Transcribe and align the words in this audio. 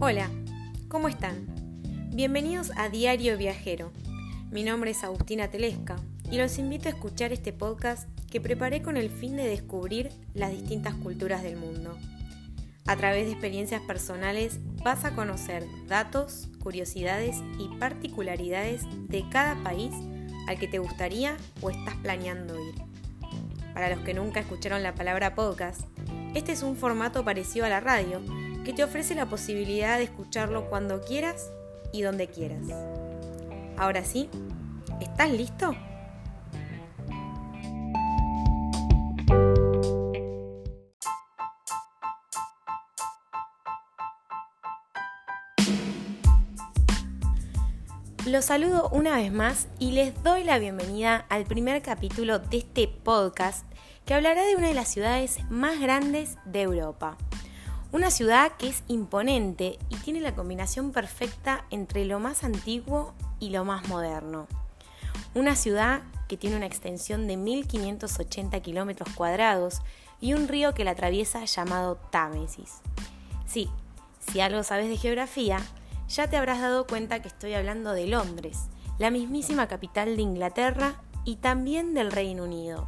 Hola, 0.00 0.28
¿cómo 0.88 1.06
están? 1.06 1.46
Bienvenidos 2.12 2.72
a 2.76 2.88
Diario 2.88 3.38
Viajero. 3.38 3.92
Mi 4.50 4.64
nombre 4.64 4.90
es 4.90 5.04
Agustina 5.04 5.46
Telesca 5.48 5.94
y 6.28 6.38
los 6.38 6.58
invito 6.58 6.88
a 6.88 6.90
escuchar 6.90 7.32
este 7.32 7.52
podcast 7.52 8.08
que 8.32 8.40
preparé 8.40 8.82
con 8.82 8.96
el 8.96 9.10
fin 9.10 9.36
de 9.36 9.46
descubrir 9.46 10.10
las 10.34 10.50
distintas 10.50 10.96
culturas 10.96 11.44
del 11.44 11.56
mundo. 11.56 11.96
A 12.88 12.96
través 12.96 13.26
de 13.26 13.32
experiencias 13.32 13.82
personales 13.82 14.58
vas 14.82 15.04
a 15.04 15.14
conocer 15.14 15.64
datos, 15.86 16.48
curiosidades 16.58 17.36
y 17.60 17.68
particularidades 17.78 18.82
de 19.08 19.22
cada 19.30 19.62
país 19.62 19.94
al 20.46 20.58
que 20.58 20.68
te 20.68 20.78
gustaría 20.78 21.36
o 21.60 21.70
estás 21.70 21.94
planeando 21.96 22.58
ir. 22.60 22.74
Para 23.74 23.88
los 23.94 24.04
que 24.04 24.14
nunca 24.14 24.40
escucharon 24.40 24.82
la 24.82 24.94
palabra 24.94 25.34
podcast, 25.34 25.82
este 26.34 26.52
es 26.52 26.62
un 26.62 26.76
formato 26.76 27.24
parecido 27.24 27.66
a 27.66 27.68
la 27.68 27.80
radio 27.80 28.20
que 28.64 28.72
te 28.72 28.84
ofrece 28.84 29.14
la 29.14 29.26
posibilidad 29.26 29.98
de 29.98 30.04
escucharlo 30.04 30.68
cuando 30.68 31.00
quieras 31.00 31.50
y 31.92 32.02
donde 32.02 32.28
quieras. 32.28 32.66
Ahora 33.76 34.04
sí, 34.04 34.28
¿estás 35.00 35.30
listo? 35.30 35.74
Los 48.32 48.46
saludo 48.46 48.88
una 48.92 49.16
vez 49.16 49.30
más 49.30 49.66
y 49.78 49.90
les 49.90 50.22
doy 50.22 50.42
la 50.42 50.58
bienvenida 50.58 51.26
al 51.28 51.44
primer 51.44 51.82
capítulo 51.82 52.38
de 52.38 52.56
este 52.56 52.88
podcast 52.88 53.66
que 54.06 54.14
hablará 54.14 54.42
de 54.46 54.56
una 54.56 54.68
de 54.68 54.74
las 54.74 54.88
ciudades 54.88 55.40
más 55.50 55.78
grandes 55.78 56.38
de 56.46 56.62
Europa. 56.62 57.18
Una 57.92 58.10
ciudad 58.10 58.52
que 58.52 58.70
es 58.70 58.84
imponente 58.88 59.78
y 59.90 59.96
tiene 59.96 60.20
la 60.22 60.34
combinación 60.34 60.92
perfecta 60.92 61.66
entre 61.68 62.06
lo 62.06 62.20
más 62.20 62.42
antiguo 62.42 63.12
y 63.38 63.50
lo 63.50 63.66
más 63.66 63.86
moderno. 63.88 64.46
Una 65.34 65.54
ciudad 65.54 66.00
que 66.26 66.38
tiene 66.38 66.56
una 66.56 66.64
extensión 66.64 67.26
de 67.26 67.36
1580 67.36 68.60
kilómetros 68.60 69.10
cuadrados 69.14 69.82
y 70.22 70.32
un 70.32 70.48
río 70.48 70.72
que 70.72 70.84
la 70.84 70.92
atraviesa 70.92 71.44
llamado 71.44 71.96
Támesis. 72.10 72.80
Sí, 73.44 73.68
si 74.26 74.40
algo 74.40 74.62
sabes 74.62 74.88
de 74.88 74.96
geografía, 74.96 75.58
ya 76.12 76.28
te 76.28 76.36
habrás 76.36 76.60
dado 76.60 76.86
cuenta 76.86 77.22
que 77.22 77.28
estoy 77.28 77.54
hablando 77.54 77.92
de 77.92 78.06
Londres, 78.06 78.68
la 78.98 79.10
mismísima 79.10 79.66
capital 79.66 80.14
de 80.14 80.22
Inglaterra 80.22 81.00
y 81.24 81.36
también 81.36 81.94
del 81.94 82.12
Reino 82.12 82.44
Unido. 82.44 82.86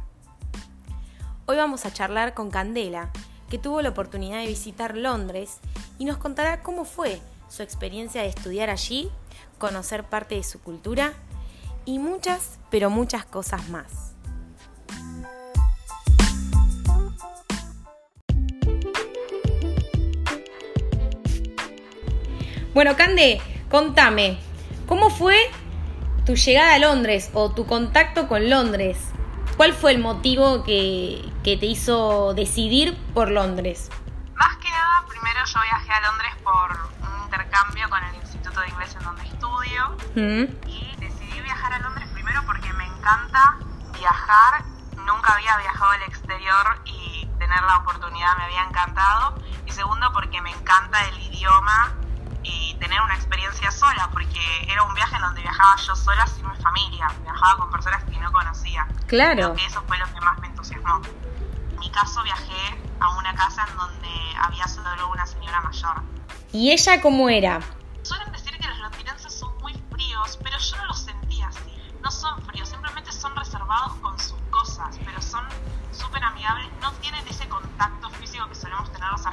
Hoy 1.47 1.57
vamos 1.57 1.85
a 1.85 1.93
charlar 1.93 2.35
con 2.35 2.51
Candela, 2.51 3.09
que 3.49 3.57
tuvo 3.57 3.81
la 3.81 3.89
oportunidad 3.89 4.41
de 4.41 4.47
visitar 4.47 4.95
Londres 4.95 5.57
y 5.97 6.05
nos 6.05 6.17
contará 6.17 6.61
cómo 6.61 6.85
fue 6.85 7.19
su 7.49 7.63
experiencia 7.63 8.21
de 8.21 8.27
estudiar 8.27 8.69
allí, 8.69 9.09
conocer 9.57 10.03
parte 10.03 10.35
de 10.35 10.43
su 10.43 10.61
cultura 10.61 11.13
y 11.83 11.97
muchas, 11.97 12.59
pero 12.69 12.91
muchas 12.91 13.25
cosas 13.25 13.69
más. 13.69 14.14
Bueno, 22.75 22.97
Cande, 22.97 23.41
contame, 23.71 24.37
¿cómo 24.85 25.09
fue 25.09 25.49
tu 26.25 26.35
llegada 26.35 26.73
a 26.73 26.77
Londres 26.77 27.31
o 27.33 27.49
tu 27.49 27.65
contacto 27.65 28.27
con 28.27 28.49
Londres? 28.49 29.13
¿Cuál 29.55 29.71
fue 29.71 29.93
el 29.93 29.99
motivo 29.99 30.65
que, 30.65 31.23
te 31.41 31.65
hizo 31.65 32.33
decidir 32.33 32.97
por 33.13 33.31
Londres? 33.31 33.89
Más 34.33 34.57
que 34.57 34.69
nada, 34.69 35.05
primero 35.07 35.39
yo 35.45 35.61
viajé 35.61 35.89
a 35.89 36.01
Londres 36.01 36.33
por 36.43 36.71
un 37.07 37.23
intercambio 37.23 37.89
con 37.89 38.03
el 38.03 38.15
Instituto 38.15 38.59
de 38.59 38.67
Inglés 38.67 38.93
en 38.99 39.03
donde 39.05 39.23
estudio 39.23 39.97
mm. 40.15 40.67
y 40.67 40.95
decidí 40.99 41.39
viajar 41.43 41.71
a 41.71 41.79
Londres 41.79 42.09
primero 42.13 42.43
porque 42.45 42.73
me 42.73 42.83
encanta 42.87 43.55
viajar. 43.97 44.65
Nunca 44.97 45.33
había 45.33 45.55
viajado 45.59 45.91
al 45.91 46.01
exterior 46.01 46.81
y 46.83 47.25
tener 47.39 47.63
la 47.63 47.77
oportunidad 47.77 48.35
me 48.35 48.43
había 48.43 48.63
encantado. 48.65 49.41
Y 49.65 49.71
segundo 49.71 50.11
porque 50.11 50.41
me 50.41 50.51
encanta 50.51 51.07
el 51.07 51.17
idioma 51.21 51.94
tener 52.95 53.05
una 53.05 53.15
experiencia 53.15 53.71
sola, 53.71 54.09
porque 54.13 54.39
era 54.69 54.83
un 54.83 54.93
viaje 54.93 55.15
en 55.15 55.21
donde 55.21 55.41
viajaba 55.41 55.75
yo 55.75 55.95
sola 55.95 56.25
sin 56.27 56.47
mi 56.49 56.55
familia, 56.55 57.07
viajaba 57.23 57.57
con 57.57 57.69
personas 57.69 58.01
que 58.05 58.17
no 58.17 58.31
conocía. 58.31 58.87
Claro. 59.07 59.53
eso 59.67 59.83
fue 59.85 59.97
lo 59.97 60.05
que 60.13 60.21
más 60.21 60.39
me 60.39 60.47
entusiasmó. 60.47 61.01
En 61.71 61.79
mi 61.79 61.91
caso 61.91 62.23
viajé 62.23 62.79
a 63.01 63.09
una 63.17 63.35
casa 63.35 63.67
en 63.69 63.77
donde 63.77 64.07
había 64.41 64.65
solo 64.69 65.11
una 65.11 65.25
señora 65.25 65.59
mayor. 65.59 66.03
¿Y 66.53 66.71
ella 66.71 67.01
cómo 67.01 67.27
era? 67.27 67.59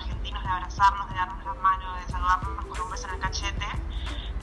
Argentinos 0.02 0.42
de 0.42 0.48
abrazarnos, 0.48 1.08
de 1.08 1.14
darnos 1.14 1.44
las 1.44 1.56
manos, 1.58 2.06
de 2.06 2.12
saludarnos 2.12 2.64
con 2.66 2.80
un 2.80 2.90
beso 2.90 3.08
en 3.08 3.14
el 3.14 3.20
cachete, 3.20 3.66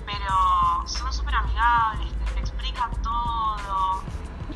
pero 0.06 0.88
son 0.88 1.14
súper 1.14 1.36
amigables, 1.36 2.14
te, 2.34 2.40
explican 2.40 2.92
todo. 3.02 4.02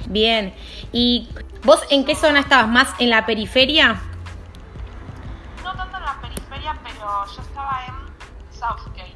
Bien, 0.07 0.55
¿y 0.91 1.29
vos 1.63 1.83
en 1.89 2.05
qué 2.05 2.15
zona 2.15 2.39
estabas? 2.39 2.67
¿Más 2.67 2.93
en 2.99 3.09
la 3.09 3.25
periferia? 3.25 4.01
No 5.63 5.73
tanto 5.73 5.97
en 5.97 6.03
la 6.03 6.21
periferia, 6.21 6.77
pero 6.83 7.25
yo 7.25 7.41
estaba 7.41 7.85
en 7.85 7.93
Southgate, 8.51 9.15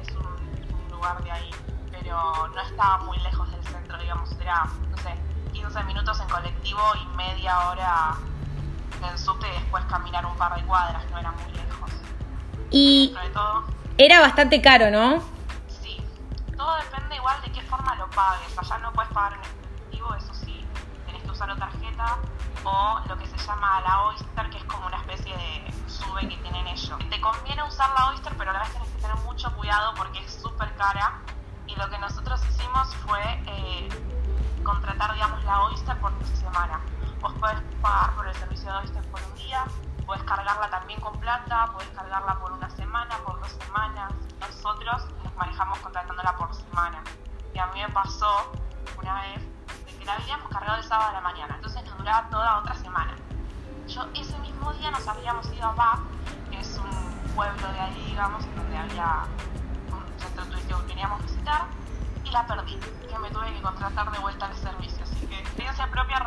es 0.00 0.08
un, 0.16 0.90
lugar 0.90 1.22
de 1.22 1.30
ahí, 1.30 1.50
pero 1.90 2.48
no 2.48 2.60
estaba 2.60 2.98
muy 2.98 3.18
lejos 3.18 3.50
del 3.50 3.64
centro, 3.64 3.98
digamos, 3.98 4.32
era, 4.40 4.64
no 4.90 4.96
sé, 4.98 5.14
15 5.52 5.84
minutos 5.84 6.20
en 6.20 6.28
colectivo 6.28 6.80
y 7.02 7.16
media 7.16 7.68
hora 7.68 8.16
en 9.02 9.18
subte 9.18 9.48
y 9.48 9.52
después 9.52 9.84
caminar 9.86 10.24
un 10.26 10.36
par 10.36 10.54
de 10.54 10.62
cuadras, 10.64 11.02
no 11.10 11.18
era 11.18 11.32
muy 11.32 11.52
lejos. 11.52 11.90
Y 12.70 13.14
era 13.98 14.20
bastante 14.20 14.60
caro, 14.62 14.90
¿no? 14.90 15.22
Sí, 15.68 16.02
todo 16.56 16.76
depende 16.76 17.16
igual 17.16 17.40
de 17.42 17.52
qué 17.52 17.62
forma 17.62 17.94
lo 17.96 18.08
pagues. 18.10 18.56
Allá 18.56 18.78
no 18.78 18.92
puedes 18.92 19.12
pagar 19.12 19.34
en 19.34 19.40
efectivo, 19.40 20.14
eso 20.14 20.34
sí, 20.34 20.64
tenés 21.06 21.22
que 21.22 21.30
usar 21.30 21.50
otra 21.50 21.68
tarjeta 21.68 22.18
o 22.64 23.00
lo 23.08 23.18
que 23.18 23.26
se 23.26 23.36
llama 23.38 23.80
la 23.80 24.02
Oyster, 24.04 24.50
que 24.50 24.58
es 24.58 24.64
como 24.64 24.86
una 24.86 24.98
especie 24.98 25.36
de 25.36 25.90
sube 25.90 26.28
que 26.28 26.36
tienen 26.36 26.66
ellos. 26.66 26.98
Te 27.10 27.20
conviene 27.20 27.62
usar 27.64 27.90
la 27.98 28.10
Oyster, 28.10 28.32
pero 28.38 28.50
a 28.50 28.54
la 28.54 28.60
vez 28.60 28.72
tenés 28.72 28.88
que 28.88 29.00
tener 29.02 29.16
mucho 29.24 29.52
cuidado 29.56 29.94
porque 29.94 30.20
es 30.20 30.32
súper 30.32 30.74
cara. 30.76 31.20
Y 31.66 31.76
lo 31.76 31.88
que 31.90 31.98
nosotros 31.98 32.40
hicimos 32.48 32.94
fue 33.06 33.20
eh, 33.46 33.88
contratar, 34.62 35.14
digamos, 35.14 35.42
la 35.44 35.64
Oyster 35.64 35.98
por 35.98 36.12
semana. 36.36 36.80
Podés 37.22 37.60
pagar 37.80 38.14
por 38.16 38.26
el 38.26 38.34
servicio 38.34 38.70
de 38.70 38.78
Oyster 38.78 39.02
por 39.10 39.22
un 39.22 39.34
día, 39.36 39.64
podés 40.04 40.24
cargarla 40.24 40.68
también 40.70 41.00
con 41.00 41.18
plata, 41.20 41.70
podés 41.72 41.88
cargarla 41.90 42.38
por 42.40 42.52
una 42.52 42.68
semana, 42.70 43.16
por 43.24 43.38
dos 43.40 43.52
semanas. 43.64 44.12
Nosotros 44.40 45.06
nos 45.22 45.34
manejamos 45.36 45.78
contratándola 45.78 46.36
por 46.36 46.52
semana. 46.52 47.02
Y 47.54 47.58
a 47.58 47.66
mí 47.68 47.80
me 47.80 47.88
pasó 47.90 48.52
una 49.00 49.22
vez 49.22 49.40
de 49.86 49.98
que 49.98 50.04
la 50.04 50.14
habíamos 50.14 50.48
cargado 50.50 50.78
el 50.78 50.84
sábado 50.84 51.10
a 51.10 51.12
la 51.12 51.20
mañana, 51.20 51.54
entonces 51.54 51.84
nos 51.84 51.96
duraba 51.96 52.28
toda 52.28 52.58
otra 52.58 52.74
semana. 52.74 53.14
Yo 53.86 54.04
ese 54.14 54.36
mismo 54.38 54.72
día 54.74 54.90
nos 54.90 55.06
habíamos 55.06 55.46
ido 55.52 55.66
a 55.66 55.72
Bath, 55.72 56.00
que 56.50 56.58
es 56.58 56.76
un 56.78 57.34
pueblo 57.34 57.72
de 57.72 57.80
ahí, 57.80 58.04
digamos, 58.08 58.44
donde 58.56 58.76
había 58.76 59.24
un 59.92 60.20
centro 60.20 60.44
turístico 60.46 60.80
que 60.80 60.86
queríamos 60.86 61.22
visitar, 61.22 61.66
y 62.24 62.30
la 62.30 62.46
perdí, 62.46 62.76
que 62.76 63.18
me 63.18 63.30
tuve 63.30 63.52
que 63.54 63.62
contratar 63.62 64.10
de 64.10 64.18
vuelta 64.18 64.46
al 64.46 64.54
servicio. 64.56 65.04
Así 65.04 65.26
que 65.26 65.38
experiencia 65.38 65.86
propia 65.88 66.18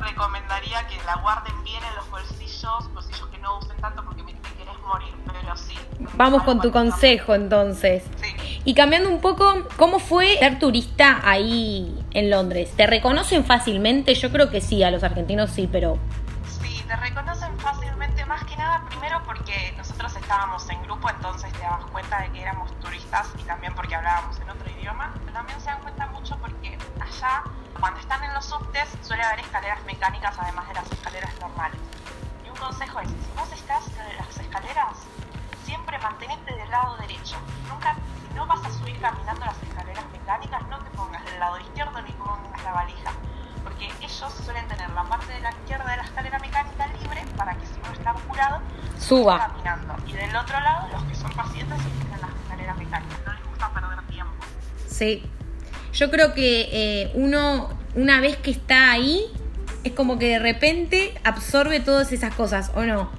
recomendaría 0.76 0.88
que 0.88 1.06
la 1.06 1.16
guarden 1.22 1.64
bien 1.64 1.82
en 1.84 1.96
los 1.96 2.10
bolsillos, 2.10 2.94
bolsillos 2.94 3.28
que 3.30 3.38
no 3.40 3.58
usen 3.60 3.78
tanto 3.78 4.04
porque 4.04 4.24
me 4.24 4.34
querés 4.34 4.80
morir, 4.86 5.14
pero 5.26 5.56
sí. 5.56 5.76
Vamos 6.16 6.44
con 6.44 6.62
tu 6.62 6.72
consejo 6.72 7.36
entonces. 7.36 8.04
Sí. 8.22 8.62
Y 8.66 8.74
cambiando 8.74 9.10
un 9.10 9.22
poco, 9.22 9.68
¿cómo 9.78 10.00
fue 10.00 10.38
ser 10.38 10.60
turista 10.60 11.22
ahí 11.24 12.04
en 12.12 12.30
Londres? 12.30 12.74
¿Te 12.76 12.88
reconocen 12.88 13.46
fácilmente? 13.46 14.16
Yo 14.16 14.32
creo 14.32 14.50
que 14.50 14.62
sí, 14.62 14.84
a 14.84 14.92
los 14.92 15.04
argentinos 15.04 15.52
sí, 15.52 15.70
pero... 15.72 15.98
Sí, 16.62 16.84
te 16.88 16.96
reconocen 16.96 17.58
fácilmente, 17.60 18.26
más 18.26 18.44
que 18.46 18.56
nada 18.58 18.84
primero 18.90 19.22
porque 19.26 19.74
nosotros 19.78 20.16
estábamos 20.16 20.68
en 20.70 20.82
grupo, 20.84 21.10
entonces 21.10 21.52
te 21.54 21.60
das 21.60 21.86
cuenta 21.92 22.22
de 22.22 22.32
que 22.32 22.42
éramos 22.42 22.72
turistas 22.80 23.28
y 23.40 23.44
también 23.44 23.74
porque 23.76 23.96
hablábamos 23.96 24.40
en 24.40 24.50
otro 24.50 24.70
idioma. 24.80 25.14
También 25.32 25.60
se 25.60 25.68
dan 25.68 25.82
cuenta 25.82 26.08
mucho 26.08 26.38
porque 26.38 26.78
allá, 27.00 27.44
cuando 27.80 28.00
están 28.00 28.24
en 28.24 28.34
los 28.34 28.46
subtes, 28.46 28.88
suele 29.02 29.24
haber 29.24 29.40
escaleras 29.40 29.84
mecánicas 29.86 30.36
además 30.40 30.68
de 30.68 30.74
las 30.76 30.92
escaleras 30.92 31.34
normales. 31.40 31.80
Y 32.46 32.50
un 32.50 32.56
consejo 32.56 33.00
es, 33.00 33.10
si 33.10 33.32
vos 33.38 33.52
estás 33.52 33.88
en 33.88 34.18
las 34.18 34.38
escaleras, 34.38 34.98
siempre 35.66 35.98
mantenete 36.00 36.56
del 36.56 36.70
lado 36.70 36.98
derecho. 36.98 37.38
Nunca, 37.68 37.96
si 38.28 38.34
no 38.36 38.46
vas 38.46 38.64
a 38.66 38.72
subir 38.72 39.00
caminando 39.00 39.46
las 39.46 39.62
escaleras 39.62 40.06
mecánicas, 40.12 40.68
no 40.68 40.80
te 40.80 40.90
pongas 40.92 41.24
del 41.26 41.40
lado 41.40 41.60
izquierdo 41.60 42.02
ni 42.02 42.12
pongas 42.14 42.64
la 42.64 42.72
valija. 42.72 43.12
Porque 43.64 43.86
ellos 44.00 44.34
suelen 44.44 44.68
tener 44.68 44.90
la 44.92 45.04
parte 45.04 45.34
de 45.34 45.40
la 45.42 45.50
izquierda 45.50 45.90
de 45.90 45.98
la 45.98 46.04
escalera 46.04 46.40
mecánica 46.40 46.88
libre 46.88 47.26
para 47.36 47.56
que 47.56 47.66
si 47.66 47.74
uno 47.84 47.92
está 47.92 48.12
apurado, 48.12 48.62
Suba. 49.00 49.40
caminando. 49.40 49.96
Y 50.06 50.14
del 50.14 50.36
otro 50.36 50.60
lado, 50.60 50.88
los 50.94 51.04
que 51.04 51.16
son 51.16 51.32
pacientes 51.32 51.80
utilizan 51.82 52.22
la 52.22 52.28
escalera 52.28 52.74
mecánica. 52.76 53.16
No 53.26 53.34
les 53.34 53.46
gusta 53.46 53.70
perder 53.70 54.02
tiempo. 54.08 54.46
Sí. 54.88 55.32
Yo 55.96 56.12
creo 56.12 56.34
que 56.34 56.68
eh, 56.74 57.12
uno, 57.14 57.70
una 57.96 58.20
vez 58.20 58.36
que 58.36 58.52
está 58.52 58.92
ahí, 58.92 59.32
es 59.86 59.94
como 59.94 60.20
que 60.20 60.28
de 60.28 60.40
repente 60.40 61.18
absorbe 61.24 61.80
todas 61.80 62.12
esas 62.12 62.36
cosas, 62.36 62.70
¿o 62.76 62.84
no? 62.84 63.10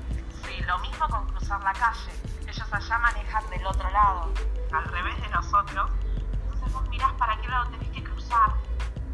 Sí, 0.44 0.62
lo 0.66 0.78
mismo 0.80 1.08
con 1.08 1.26
cruzar 1.28 1.62
la 1.62 1.72
calle. 1.72 2.10
Ellos 2.42 2.66
allá 2.70 2.98
manejan 2.98 3.48
del 3.48 3.66
otro 3.66 3.90
lado, 3.90 4.30
al 4.72 4.84
revés 4.92 5.14
de 5.22 5.28
nosotros. 5.30 5.90
Entonces 6.42 6.72
vos 6.74 6.86
mirás 6.90 7.12
para 7.14 7.40
qué 7.40 7.48
lado 7.48 7.70
tenés 7.70 7.88
que 7.88 8.02
cruzar 8.04 8.50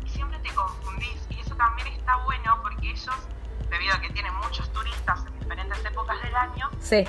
y 0.04 0.08
siempre 0.08 0.40
te 0.40 0.50
confundís. 0.50 1.20
Y 1.30 1.38
eso 1.38 1.54
también 1.54 1.86
está 1.86 2.16
bueno 2.24 2.58
porque 2.62 2.90
ellos, 2.90 3.14
debido 3.70 3.94
a 3.94 4.00
que 4.00 4.10
tienen 4.10 4.34
muchos 4.42 4.72
turistas 4.72 5.20
en 5.24 5.38
diferentes 5.38 5.84
épocas 5.84 6.20
del 6.20 6.34
año, 6.34 6.68
Sí. 6.80 7.04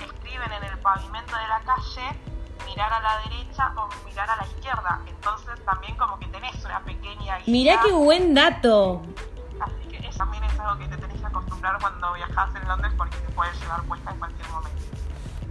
Como 6.04 6.20
que 6.20 6.28
tenés 6.28 6.66
una 6.66 6.84
pequeña 6.84 7.38
guía. 7.38 7.46
Mirá 7.48 7.80
qué 7.84 7.92
buen 7.92 8.34
dato. 8.34 9.02
Así 9.60 9.88
que 9.90 9.98
eso 10.08 10.18
también 10.18 10.44
es 10.44 10.60
algo 10.60 10.78
que 10.78 10.88
te 10.88 10.98
tenés 10.98 11.20
que 11.20 11.26
acostumbrar 11.26 11.78
cuando 11.80 12.14
viajas 12.14 12.56
en 12.56 12.68
Londres 12.68 12.92
porque 12.98 13.18
te 13.18 13.32
puedes 13.34 13.60
llevar 13.62 13.84
puesta 13.84 14.12
en 14.12 14.20
cualquier 14.20 14.50
momento. 14.50 14.82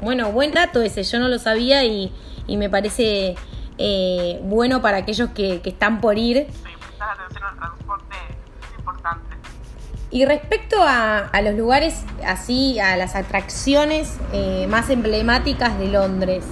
Bueno, 0.00 0.32
buen 0.32 0.52
dato 0.52 0.82
ese, 0.82 1.02
yo 1.04 1.19
no 1.19 1.28
lo 1.28 1.38
sabía 1.38 1.84
y, 1.84 2.12
y 2.46 2.56
me 2.56 2.69
parece 2.69 3.37
eh, 3.78 4.40
bueno 4.43 4.82
para 4.82 4.99
aquellos 4.99 5.31
que, 5.31 5.62
que 5.62 5.70
están 5.70 6.00
por 6.00 6.19
ir. 6.19 6.49
Sí, 6.50 6.70
prestar 6.78 7.10
atención 7.10 7.44
al 7.44 7.56
transporte 7.56 8.16
es 8.60 8.78
importante. 8.78 9.37
Y 10.10 10.26
respecto 10.26 10.82
a, 10.82 11.19
a 11.20 11.40
los 11.40 11.54
lugares 11.54 12.04
así, 12.26 12.78
a 12.78 12.96
las 12.99 13.14
atracciones 13.14 14.19
eh, 14.34 14.66
más 14.69 14.90
emblemáticas 14.90 15.78
de 15.78 15.88
Londres, 15.88 16.44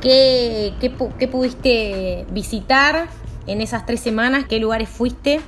¿qué, 0.00 0.74
qué, 0.80 0.92
qué 1.18 1.28
pudiste 1.28 2.26
visitar 2.30 3.08
en 3.46 3.60
esas 3.60 3.86
tres 3.86 4.00
semanas? 4.00 4.44
¿Qué 4.48 4.58
lugares 4.58 4.88
fuiste? 4.88 5.40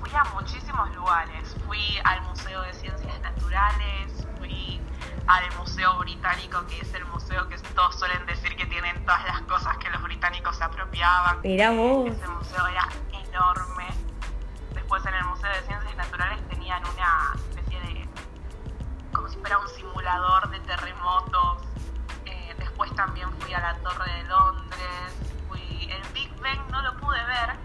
Fui 0.00 0.10
a 0.14 0.24
muchísimos 0.34 0.94
lugares. 0.94 1.56
Fui 1.66 1.98
al 2.04 2.22
Museo 2.22 2.62
de 2.62 2.72
Ciencias 2.74 3.20
Naturales, 3.22 4.26
fui 4.38 4.80
al 5.26 5.44
Museo 5.58 5.98
Británico, 5.98 6.64
que 6.68 6.80
es 6.80 6.94
el 6.94 7.04
museo 7.06 7.48
que 7.48 7.56
todos 7.74 7.98
suelen 7.98 8.24
decir 8.26 8.54
que 8.56 8.66
tienen 8.66 9.04
todas 9.04 9.24
las 9.26 9.42
cosas 9.42 9.76
que 9.78 9.90
los 9.90 10.02
británicos 10.02 10.56
se 10.56 10.64
apropiaban. 10.64 11.40
Mirá 11.42 11.72
vos. 11.72 12.10
Ese 12.10 12.26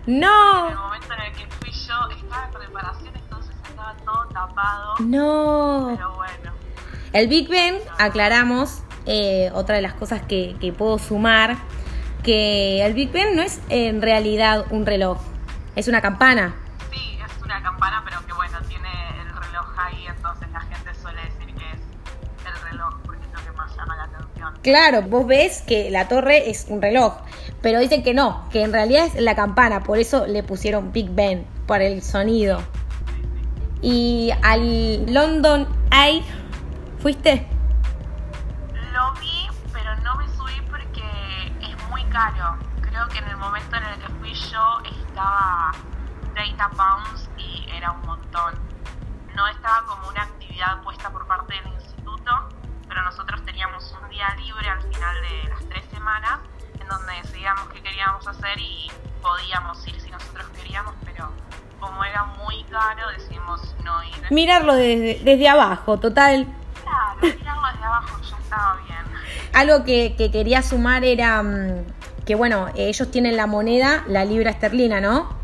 ver. 0.05 0.15
En 0.15 0.15
el 0.15 0.19
No, 0.21 0.81
momento 0.83 1.13
en 1.13 1.21
el 1.21 1.31
que 1.33 1.47
fui 1.59 1.71
yo 1.71 1.93
estaba 2.17 2.45
en 2.45 2.51
preparación, 2.51 3.15
entonces 3.15 3.55
estaba 3.67 3.95
todo 4.05 4.25
tapado. 4.33 4.95
no. 4.99 5.93
Pero 5.95 6.13
bueno, 6.15 6.51
El 7.13 7.27
Big 7.27 7.49
Ben, 7.49 7.75
aclaramos, 7.99 8.83
eh, 9.05 9.51
otra 9.53 9.75
de 9.75 9.81
las 9.81 9.93
cosas 9.93 10.21
que, 10.21 10.55
que 10.61 10.71
puedo 10.71 10.97
sumar, 10.99 11.57
que 12.23 12.85
el 12.85 12.93
Big 12.93 13.11
Ben 13.11 13.35
no 13.35 13.41
es 13.41 13.59
en 13.69 14.01
realidad 14.01 14.65
un 14.69 14.85
reloj, 14.85 15.17
es 15.75 15.87
una 15.87 16.01
campana. 16.01 16.55
Claro, 24.61 25.01
vos 25.01 25.25
ves 25.25 25.63
que 25.63 25.89
la 25.89 26.07
torre 26.07 26.51
es 26.51 26.67
un 26.69 26.83
reloj, 26.83 27.15
pero 27.63 27.79
dicen 27.79 28.03
que 28.03 28.13
no, 28.13 28.47
que 28.51 28.61
en 28.61 28.71
realidad 28.71 29.07
es 29.07 29.15
la 29.15 29.35
campana, 29.35 29.81
por 29.81 29.97
eso 29.97 30.27
le 30.27 30.43
pusieron 30.43 30.91
Big 30.91 31.09
Ben, 31.09 31.47
por 31.65 31.81
el 31.81 32.03
sonido. 32.03 32.61
Y 33.81 34.31
al 34.43 35.11
London 35.11 35.67
Eye, 35.91 36.23
¿fuiste? 36.99 37.47
Lo 38.93 39.13
vi, 39.19 39.47
pero 39.73 39.95
no 40.03 40.15
me 40.17 40.27
subí 40.27 40.61
porque 40.69 41.01
es 41.61 41.89
muy 41.89 42.03
caro. 42.11 42.59
Creo 42.81 43.07
que 43.07 43.17
en 43.17 43.29
el 43.29 43.37
momento 43.37 43.75
en 43.77 43.83
el 43.83 43.99
que 43.99 44.13
fui 44.19 44.33
yo 44.51 44.77
estaba 45.01 45.71
30 46.35 46.69
pounds 46.69 47.29
y 47.35 47.67
era 47.75 47.93
un 47.93 48.01
montón. 48.01 48.53
No 49.35 49.47
estaba 49.47 49.87
como 49.87 50.07
una 50.07 50.21
actividad 50.21 50.83
puesta 50.83 51.09
por 51.09 51.25
parte 51.25 51.55
del 51.55 51.80
nosotros 53.11 53.43
teníamos 53.43 53.93
un 54.01 54.09
día 54.09 54.33
libre 54.37 54.69
al 54.69 54.81
final 54.83 55.15
de 55.21 55.49
las 55.49 55.59
tres 55.67 55.83
semanas 55.91 56.39
en 56.79 56.87
donde 56.87 57.11
decidíamos 57.21 57.67
qué 57.73 57.81
queríamos 57.81 58.25
hacer 58.25 58.57
y 58.57 58.89
podíamos 59.21 59.85
ir 59.85 59.99
si 59.99 60.09
nosotros 60.09 60.47
queríamos, 60.55 60.93
pero 61.03 61.29
como 61.81 62.05
era 62.05 62.23
muy 62.23 62.63
caro 62.71 63.09
decidimos 63.09 63.75
no 63.83 64.01
ir. 64.05 64.13
Mirarlo 64.29 64.75
desde, 64.75 65.19
desde 65.25 65.49
abajo, 65.49 65.99
total. 65.99 66.47
Claro, 66.83 67.37
mirarlo 67.37 67.67
desde 67.73 67.83
abajo 67.83 68.21
ya 68.21 68.37
estaba 68.37 68.75
bien. 68.77 69.05
Algo 69.53 69.83
que, 69.83 70.15
que 70.17 70.31
quería 70.31 70.61
sumar 70.61 71.03
era 71.03 71.43
mm, 71.43 71.83
que, 72.25 72.35
bueno, 72.35 72.69
ellos 72.77 73.11
tienen 73.11 73.35
la 73.35 73.45
moneda, 73.45 74.05
la 74.07 74.23
libra 74.23 74.51
esterlina, 74.51 75.01
¿no? 75.01 75.37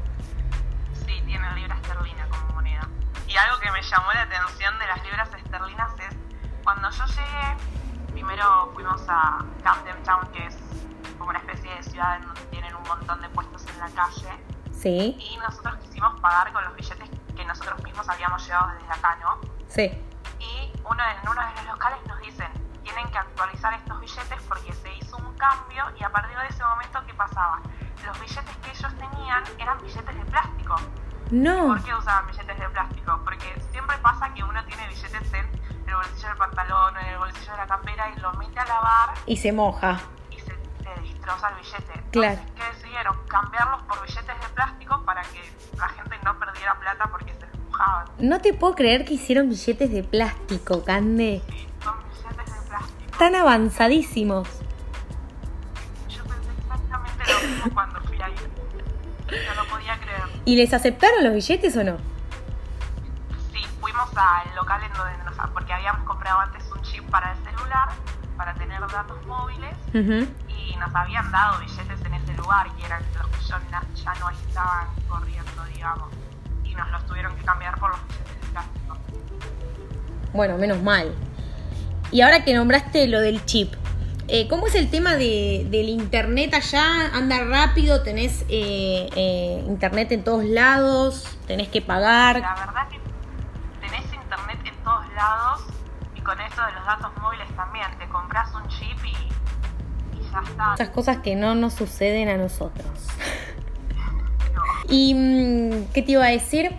Sí, 1.06 1.22
tiene 1.26 1.54
libra 1.56 1.76
esterlina 1.76 2.28
como 2.30 2.54
moneda. 2.54 2.88
Y 3.28 3.36
algo 3.36 3.60
que 3.60 3.70
me 3.72 3.82
llamó 3.82 4.14
la 4.14 4.22
atención 4.22 4.80
de 4.80 4.88
las 4.88 5.04
libras 5.04 5.27
a 9.10 9.44
Camden 9.64 10.02
Town, 10.04 10.28
que 10.32 10.46
es 10.48 10.58
como 11.18 11.30
una 11.30 11.40
especie 11.40 11.74
de 11.74 11.84
ciudad 11.84 12.16
en 12.18 12.26
donde 12.26 12.42
tienen 12.46 12.76
un 12.76 12.84
montón 12.84 13.22
de 13.22 13.30
puestos 13.30 13.66
en 13.68 13.80
la 13.80 13.90
calle, 13.90 14.30
Sí, 14.72 15.18
y 15.20 15.38
nosotros 15.38 15.76
quisimos 15.78 16.20
pagar 16.22 16.54
con 16.54 16.64
los 16.64 16.76
billetes 16.76 17.10
que 17.36 17.46
nosotros 17.46 17.84
mismos 17.84 18.08
habíamos 18.08 18.46
llevado 18.46 18.74
desde 18.78 18.94
acá, 18.94 19.18
¿no? 19.22 19.40
sí. 19.68 20.04
Y 20.40 20.72
uno, 20.84 21.04
en 21.04 21.30
uno 21.30 21.42
de 21.42 21.56
los 21.56 21.66
locales 21.66 21.98
nos 22.08 22.20
dicen, 22.20 22.48
tienen 22.84 23.10
que 23.10 23.18
actualizar 23.18 23.74
estos 23.74 24.00
billetes 24.00 24.40
porque 24.48 24.72
se 24.74 24.94
hizo 24.94 25.18
un 25.18 25.34
cambio 25.36 25.84
y 26.00 26.04
a 26.04 26.10
partir 26.12 26.38
de 26.38 26.48
ese 26.48 26.64
momento, 26.64 27.02
¿qué 27.08 27.14
pasaba? 27.16 27.60
Los 28.06 28.20
billetes 28.20 28.56
que 28.58 28.70
ellos 28.70 28.94
tenían 29.00 29.44
eran 29.58 29.78
billetes 29.82 30.16
de 30.16 30.26
plástico. 30.26 30.76
No. 31.32 31.68
¿Por 31.68 31.84
qué 31.84 31.96
usaban 31.96 32.28
billetes 32.28 32.60
de 32.60 32.70
plástico? 32.70 33.20
Porque 33.26 33.62
siempre 33.72 33.98
pasa 33.98 34.32
que 34.36 34.44
uno 34.44 34.64
tiene 34.66 34.88
billetes 34.90 35.34
en 35.34 35.57
el 35.88 35.96
bolsillo 35.96 36.28
del 36.28 36.38
pantalón 36.38 36.98
en 36.98 37.06
el 37.08 37.18
bolsillo 37.18 37.52
de 37.52 37.58
la 37.58 37.68
campera 37.68 38.10
y 38.16 38.20
lo 38.20 38.34
mete 38.34 38.60
a 38.60 38.66
lavar 38.66 39.10
Y 39.26 39.38
se 39.38 39.52
moja. 39.52 40.00
y 40.32 40.36
se 40.40 40.52
te 40.84 41.02
destroza 41.02 41.50
el 41.50 41.56
billete. 41.56 41.78
Entonces, 41.94 42.04
Claro. 42.12 42.40
¿qué 42.56 42.64
decidieron? 42.76 43.18
Cambiarlos 43.28 43.82
por 43.84 44.02
billetes 44.02 44.26
de 44.42 44.48
plástico 44.56 45.02
para 45.06 45.22
que 45.24 45.52
la 45.78 45.88
gente 45.90 46.18
no 46.24 46.40
perdiera 46.40 46.76
plata 46.80 47.08
porque 47.12 47.34
se 47.34 47.46
les 47.48 47.60
mojaban. 47.70 48.06
No 48.20 48.40
te 48.42 48.54
puedo 48.54 48.76
creer 48.76 49.06
que 49.06 49.14
hicieron 49.16 49.50
billetes 49.50 49.92
de 49.92 50.04
plástico, 50.04 50.84
Cande. 50.84 51.42
Sí, 51.50 51.68
son 51.84 51.96
billetes 52.00 52.54
de 52.64 52.70
plástico. 52.70 53.18
Tan 53.18 53.36
avanzadísimos. 53.36 54.48
Yo 56.10 56.24
pensé 56.24 56.50
exactamente 56.60 57.24
lo 57.32 57.48
mismo 57.48 57.74
cuando 57.74 58.02
fui 58.02 58.22
ahí. 58.22 58.36
No 59.28 59.64
lo 59.64 59.70
podía 59.70 59.98
creer. 60.00 60.22
¿Y 60.46 60.56
les 60.56 60.74
aceptaron 60.74 61.24
los 61.24 61.34
billetes 61.34 61.76
o 61.78 61.84
no? 61.84 61.98
Móviles, 69.94 70.24
Ujú. 70.24 70.34
y 70.50 70.76
nos 70.76 70.94
habían 70.96 71.32
dado 71.32 71.60
billetes 71.60 72.06
en 72.06 72.14
ese 72.14 72.34
lugar, 72.34 72.68
y 72.80 72.84
eran 72.84 73.04
los 73.18 73.28
que 73.28 73.44
ya, 73.48 74.14
no 74.20 74.30
estaban 74.30 74.88
corriendo, 75.08 75.64
digamos. 75.74 76.10
Y 76.64 76.74
nos 76.76 76.90
los 76.92 77.06
tuvieron 77.06 77.36
que 77.36 77.44
cambiar 77.44 77.80
por 77.80 77.92
los 77.92 78.00
billetes 78.08 78.42
de 78.42 78.48
plástico. 78.48 78.98
Bueno, 80.34 80.58
menos 80.58 80.82
mal. 80.82 81.14
Y 82.12 82.22
ahora 82.22 82.44
que 82.44 82.54
nombraste 82.54 83.08
lo 83.08 83.20
del 83.20 83.44
chip, 83.46 83.74
eh, 84.30 84.48
¿cómo 84.50 84.68
es 84.68 84.76
el 84.76 84.90
tema 84.90 85.16
de, 85.16 85.66
del 85.70 85.90
internet 85.90 86.54
allá? 86.54 87.08
¿Anda 87.14 87.44
rápido? 87.46 88.04
¿Tenés 88.04 88.42
eh, 88.50 89.10
eh, 89.16 89.64
internet 89.68 90.12
en 90.12 90.24
todos 90.24 90.44
lados? 90.44 91.38
¿Tenés 91.48 91.70
que 91.70 91.82
pagar? 91.82 92.40
La 92.40 92.56
verdad 92.56 92.90
que 92.90 93.00
tenés 93.80 94.06
internet 94.14 94.60
en 94.66 94.84
todos 94.84 95.06
lados, 95.14 95.62
y 96.14 96.22
con 96.22 96.40
eso 96.42 96.62
de 96.62 96.72
los 96.74 96.86
datos 96.86 97.12
móviles 97.22 97.48
también. 97.56 97.88
Te 97.98 98.08
compras 98.10 98.54
un 98.54 98.68
chip 98.68 98.98
está. 100.44 100.74
Esas 100.76 100.90
cosas 100.90 101.18
que 101.18 101.36
no 101.36 101.56
nos 101.56 101.74
suceden 101.74 102.30
a 102.30 102.38
nosotros. 102.38 102.88
Pero 104.40 104.62
¿Y 104.90 105.14
mm, 105.14 105.92
qué 105.94 106.02
te 106.02 106.12
iba 106.14 106.26
a 106.26 106.30
decir? 106.30 106.76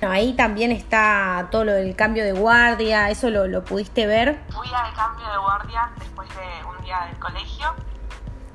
Bueno, 0.00 0.14
ahí 0.14 0.34
también 0.34 0.72
está 0.72 1.48
todo 1.50 1.64
lo 1.64 1.72
del 1.72 1.96
cambio 1.96 2.24
de 2.24 2.32
guardia, 2.32 3.08
¿eso 3.10 3.30
lo, 3.30 3.46
lo 3.46 3.64
pudiste 3.64 4.06
ver? 4.06 4.40
Fui 4.50 4.68
al 4.68 4.92
cambio 4.94 5.26
de 5.30 5.38
guardia 5.38 5.90
después 5.98 6.28
de 6.30 6.68
un 6.68 6.84
día 6.84 7.00
del 7.08 7.18
colegio 7.18 7.66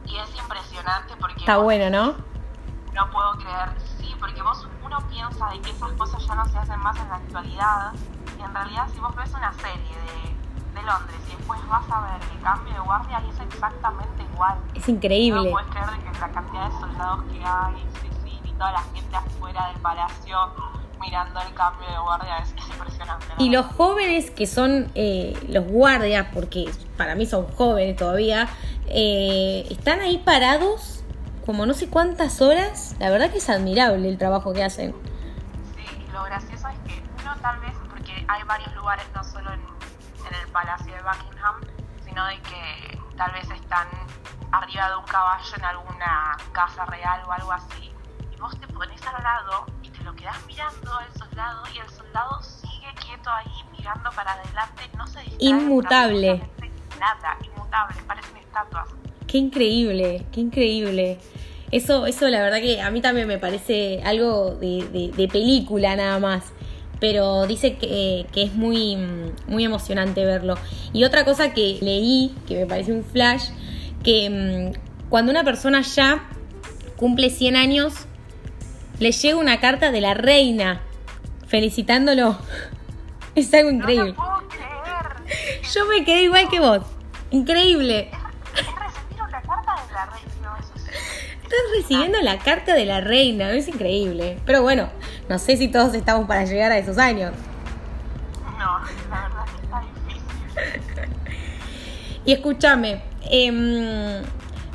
y 0.06 0.18
es 0.18 0.36
impresionante 0.40 1.16
porque 1.20 1.40
Está 1.40 1.56
vos- 1.58 1.64
bueno, 1.64 1.90
¿no? 1.90 2.16
no 2.94 3.10
puedo 3.10 3.32
creer, 3.38 3.70
sí, 3.98 4.14
porque 4.20 4.42
vos 4.44 4.68
uno 4.86 4.98
piensa 5.10 5.48
de 5.50 5.62
que 5.62 5.72
esas 5.72 5.92
cosas 5.94 6.24
ya 6.28 6.36
no 6.36 6.46
se 6.46 6.58
hacen 6.58 6.80
más 6.82 6.96
en 7.00 7.08
la 7.10 7.16
actualidad, 7.16 7.94
y 8.38 8.42
en 8.44 8.54
realidad 8.54 8.88
si 8.94 9.00
vos 9.00 9.16
ves 9.16 9.34
una 9.34 9.52
serie 9.54 9.96
de, 9.96 10.36
de 10.74 10.82
Londres 10.82 11.18
y 11.28 11.36
después 11.36 11.60
vas 11.70 11.86
a 11.90 12.02
ver 12.02 12.22
el 12.32 12.42
cambio 12.42 12.74
de 12.74 12.80
guardia 12.80 13.22
y 13.26 13.30
es 13.30 13.40
exactamente 13.40 14.24
igual. 14.34 14.58
Es 14.74 14.90
increíble. 14.90 15.44
No 15.44 15.52
puedes 15.52 15.70
creer 15.70 15.88
que 15.88 16.20
la 16.20 16.32
cantidad 16.32 16.70
de 16.70 16.80
soldados 16.80 17.24
que 17.32 17.44
hay, 17.44 17.76
sí, 18.24 18.40
y 18.44 18.52
toda 18.54 18.72
la 18.72 18.82
gente 18.94 19.16
afuera 19.16 19.68
del 19.68 19.82
palacio 19.82 20.38
mirando 21.00 21.42
el 21.42 21.54
cambio 21.54 21.88
de 21.88 21.98
guardia 21.98 22.38
es, 22.38 22.54
es 22.54 22.70
impresionante. 22.70 23.26
¿no? 23.38 23.44
Y 23.44 23.50
los 23.50 23.66
jóvenes 23.66 24.32
que 24.32 24.48
son 24.48 24.92
eh, 24.96 25.38
los 25.50 25.66
guardias, 25.66 26.28
porque 26.34 26.70
para 26.96 27.16
mí 27.16 27.26
son 27.26 27.48
jóvenes 27.48 27.98
todavía, 27.98 28.48
eh, 28.88 29.66
están 29.70 30.00
ahí 30.00 30.20
parados 30.20 31.04
como 31.46 31.66
no 31.66 31.74
sé 31.74 31.90
cuántas 31.90 32.42
horas. 32.42 32.96
La 33.00 33.10
verdad 33.10 33.32
que 33.32 33.40
es 33.40 33.50
admirable 33.50 34.08
el 34.08 34.18
trabajo 34.18 34.54
que 34.54 34.64
hacen. 34.64 34.94
Sí, 35.76 35.84
y 36.08 36.12
lo 36.12 36.24
gracioso 36.24 36.68
es 36.68 36.78
que 36.88 37.04
uno 37.22 37.36
tal 37.42 37.60
vez, 37.60 37.74
porque 37.90 38.26
hay 38.28 38.44
varios 38.44 38.74
lugares, 38.76 39.06
no 39.16 39.24
solo 39.24 39.52
en, 39.52 39.71
en 40.34 40.42
el 40.42 40.48
Palacio 40.52 40.94
de 40.94 41.02
Buckingham, 41.02 41.56
sino 42.06 42.26
de 42.26 42.38
que 42.42 43.00
tal 43.18 43.32
vez 43.32 43.50
están 43.52 43.88
arriba 44.52 44.90
de 44.90 44.96
un 44.98 45.06
caballo 45.06 45.56
en 45.58 45.64
alguna 45.66 46.38
casa 46.52 46.86
real 46.86 47.22
o 47.28 47.32
algo 47.32 47.52
así, 47.54 47.92
y 48.32 48.36
vos 48.40 48.60
te 48.60 48.68
pones 48.68 49.02
al 49.08 49.24
lado 49.24 49.66
y 49.82 49.90
te 49.90 50.04
lo 50.04 50.14
quedás 50.16 50.38
mirando 50.46 50.94
al 50.98 51.12
soldado 51.18 51.64
y 51.74 51.78
el 51.80 51.90
soldado 51.90 52.42
sigue 52.42 52.88
quieto 53.06 53.30
ahí 53.32 53.52
mirando 53.78 54.10
para 54.12 54.34
adelante, 54.34 54.84
no 54.98 55.08
se 55.08 55.22
distrae. 55.22 55.50
Inmutable. 55.50 56.42
Nada, 57.00 57.38
inmutable, 57.44 58.02
parecen 58.08 58.38
estatuas. 58.38 58.90
Qué 59.28 59.38
increíble, 59.38 60.26
qué 60.32 60.42
increíble. 60.42 61.20
Eso, 61.72 62.06
eso 62.06 62.28
la 62.28 62.42
verdad 62.42 62.58
que 62.60 62.82
a 62.82 62.92
mí 62.92 63.00
también 63.02 63.28
me 63.28 63.38
parece 63.38 64.02
algo 64.04 64.56
de, 64.56 64.88
de- 64.92 65.12
de 65.16 65.28
película 65.30 65.96
nada 65.96 66.20
más. 66.20 66.52
Pero 67.02 67.46
dice 67.48 67.76
que, 67.78 68.26
que 68.32 68.44
es 68.44 68.54
muy, 68.54 68.96
muy 69.48 69.66
emocionante 69.66 70.24
verlo. 70.24 70.56
Y 70.94 71.04
otra 71.04 71.26
cosa 71.26 71.52
que 71.54 71.78
leí, 71.82 72.34
que 72.48 72.56
me 72.56 72.66
parece 72.68 72.94
un 72.94 73.04
flash, 73.04 73.50
que 74.04 74.30
mm, 74.74 75.10
cuando 75.10 75.32
una 75.32 75.44
persona 75.44 75.82
ya 75.82 76.30
cumple 76.96 77.30
100 77.30 77.56
años, 77.58 77.94
le 79.00 79.12
llega 79.12 79.36
una 79.36 79.60
carta 79.60 79.92
de 79.92 80.00
la 80.00 80.14
reina 80.14 80.82
felicitándolo. 81.48 82.38
Es 83.34 83.54
algo 83.54 83.72
No 83.72 83.78
increíble. 83.78 84.10
lo 84.10 84.16
puedo 84.16 84.48
creer. 84.50 85.62
Yo 85.74 85.86
me 85.86 86.04
quedé 86.06 86.24
igual 86.24 86.50
que 86.50 86.60
vos. 86.60 86.82
Increíble. 87.32 88.12
Es 88.12 88.58
recibir 88.58 89.24
una 89.24 89.42
carta 89.42 89.74
de 89.88 89.94
la 89.94 90.06
reina, 90.06 90.32
no, 90.44 90.58
eso 90.60 90.72
sí. 90.76 90.92
Estás 91.44 91.60
recibiendo 91.78 92.22
la 92.22 92.38
carta 92.40 92.74
de 92.76 92.86
la 92.86 93.00
reina, 93.02 93.52
es 93.54 93.68
increíble. 93.70 94.38
Pero 94.46 94.62
bueno, 94.62 94.90
no 95.32 95.40
sé 95.40 95.56
si 95.56 95.70
todos 95.70 95.94
estamos 95.94 96.28
para 96.28 96.44
llegar 96.44 96.74
a 96.74 96.78
esos 96.78 96.98
años. 96.98 97.32
No, 98.60 98.80
la 99.10 99.22
verdad 99.30 99.46
que 99.46 99.64
está 99.64 99.80
difícil. 99.80 100.22
Y 102.26 102.34
escúchame, 102.34 103.02
em, 103.32 104.22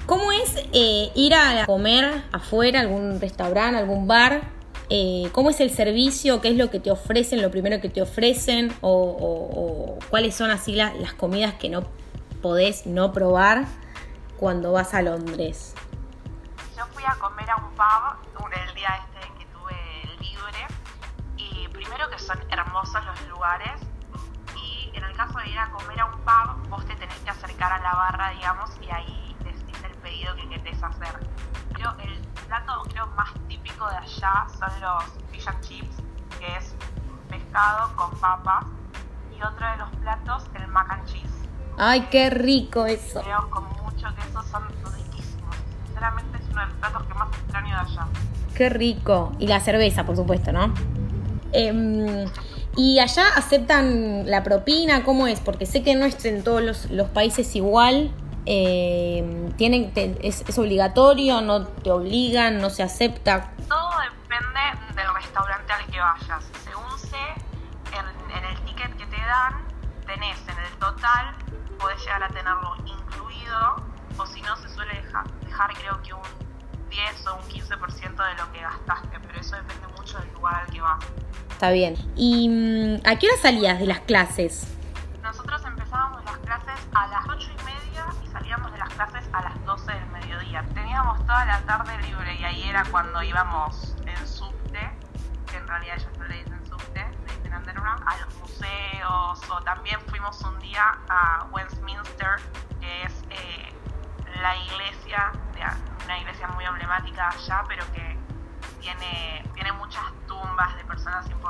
¿cómo 0.06 0.32
es 0.32 0.56
eh, 0.72 1.10
ir 1.14 1.32
a 1.34 1.64
comer 1.66 2.24
afuera, 2.32 2.80
algún 2.80 3.20
restaurante, 3.20 3.78
algún 3.78 4.08
bar? 4.08 4.40
Eh, 4.88 5.28
¿Cómo 5.32 5.50
es 5.50 5.60
el 5.60 5.70
servicio? 5.70 6.40
¿Qué 6.40 6.48
es 6.48 6.56
lo 6.56 6.70
que 6.70 6.80
te 6.80 6.90
ofrecen? 6.90 7.42
¿Lo 7.42 7.50
primero 7.52 7.80
que 7.80 7.88
te 7.88 8.00
ofrecen? 8.02 8.72
¿O, 8.80 8.90
o- 8.90 9.60
o 9.94 9.98
cuáles 10.10 10.34
son 10.34 10.50
así 10.50 10.72
la- 10.74 10.94
las 10.94 11.12
comidas 11.12 11.54
que 11.54 11.68
no 11.68 11.84
podés 12.42 12.86
no 12.86 13.12
probar 13.12 13.66
cuando 14.38 14.72
vas 14.72 14.92
a 14.94 15.02
Londres? 15.02 15.74
Yo 16.76 16.84
fui 16.94 17.04
a 17.04 17.14
comer 17.20 17.48
a 17.50 17.56
un 17.58 17.70
pub 17.76 18.50
el 18.68 18.74
día 18.74 19.05
son 22.26 22.38
hermosos 22.50 23.04
los 23.04 23.28
lugares 23.28 23.80
y 24.56 24.90
en 24.96 25.04
el 25.04 25.16
caso 25.16 25.38
de 25.38 25.48
ir 25.48 25.58
a 25.58 25.70
comer 25.70 26.00
a 26.00 26.06
un 26.06 26.20
pub 26.22 26.68
vos 26.68 26.84
te 26.86 26.96
tenés 26.96 27.16
que 27.20 27.30
acercar 27.30 27.72
a 27.72 27.78
la 27.78 27.94
barra 27.94 28.30
digamos 28.30 28.70
y 28.82 28.90
ahí 28.90 29.36
decís 29.44 29.84
el 29.84 29.94
pedido 29.98 30.34
que 30.34 30.48
querés 30.48 30.82
hacer. 30.82 31.20
Pero 31.72 31.94
el 32.00 32.20
plato 32.48 32.82
creo 32.90 33.06
más 33.16 33.32
típico 33.46 33.88
de 33.88 33.96
allá 33.96 34.46
son 34.58 34.80
los 34.80 35.04
fish 35.30 35.48
and 35.48 35.60
chips 35.60 35.96
que 36.40 36.56
es 36.56 36.74
pescado 37.28 37.94
con 37.94 38.10
papas 38.18 38.64
y 39.36 39.40
otro 39.42 39.70
de 39.70 39.76
los 39.76 39.90
platos 39.96 40.44
el 40.54 40.66
mac 40.68 40.90
and 40.90 41.04
cheese. 41.06 41.48
¡Ay, 41.78 42.08
qué 42.10 42.30
rico 42.30 42.86
eso! 42.86 43.20
Creo 43.20 43.48
con 43.50 43.64
mucho 43.84 44.08
queso 44.16 44.42
son 44.42 44.66
riquísimos. 44.94 45.54
Sinceramente 45.84 46.38
es 46.38 46.48
uno 46.48 46.60
de 46.62 46.66
los 46.66 46.76
platos 46.76 47.02
que 47.04 47.14
más 47.14 47.28
extraño 47.28 47.74
de 47.74 47.80
allá. 47.80 48.06
Qué 48.56 48.68
rico. 48.70 49.32
Y 49.38 49.46
la 49.46 49.60
cerveza, 49.60 50.04
por 50.04 50.16
supuesto, 50.16 50.50
¿no? 50.50 50.72
Em, 51.56 52.26
¿Y 52.76 52.98
allá 52.98 53.24
aceptan 53.36 54.30
la 54.30 54.42
propina? 54.42 55.02
¿Cómo 55.02 55.26
es? 55.26 55.40
Porque 55.40 55.64
sé 55.64 55.82
que 55.82 55.94
no 55.94 56.04
es 56.04 56.22
en 56.26 56.44
todos 56.44 56.60
los, 56.62 56.90
los 56.90 57.08
países 57.08 57.56
igual. 57.56 58.10
Em, 58.44 59.50
tienen, 59.52 59.92
te- 59.92 60.16
es, 60.22 60.44
es 60.46 60.58
obligatorio? 60.58 61.40
¿No 61.40 61.66
te 61.66 61.90
obligan? 61.90 62.58
¿No 62.58 62.68
se 62.70 62.82
acepta? 62.82 63.50
Todo 63.68 63.90
depende 64.20 64.94
del 64.94 65.14
restaurante 65.14 65.72
al 65.72 65.86
que 65.86 65.98
vayas. 65.98 66.44
Está 81.56 81.70
bien. 81.70 81.94
¿Y 82.16 82.50
mm, 82.50 83.00
a 83.04 83.18
qué 83.18 83.28
hora 83.28 83.36
salías 83.40 83.80
de 83.80 83.86
las 83.86 84.00
clases? 84.00 84.75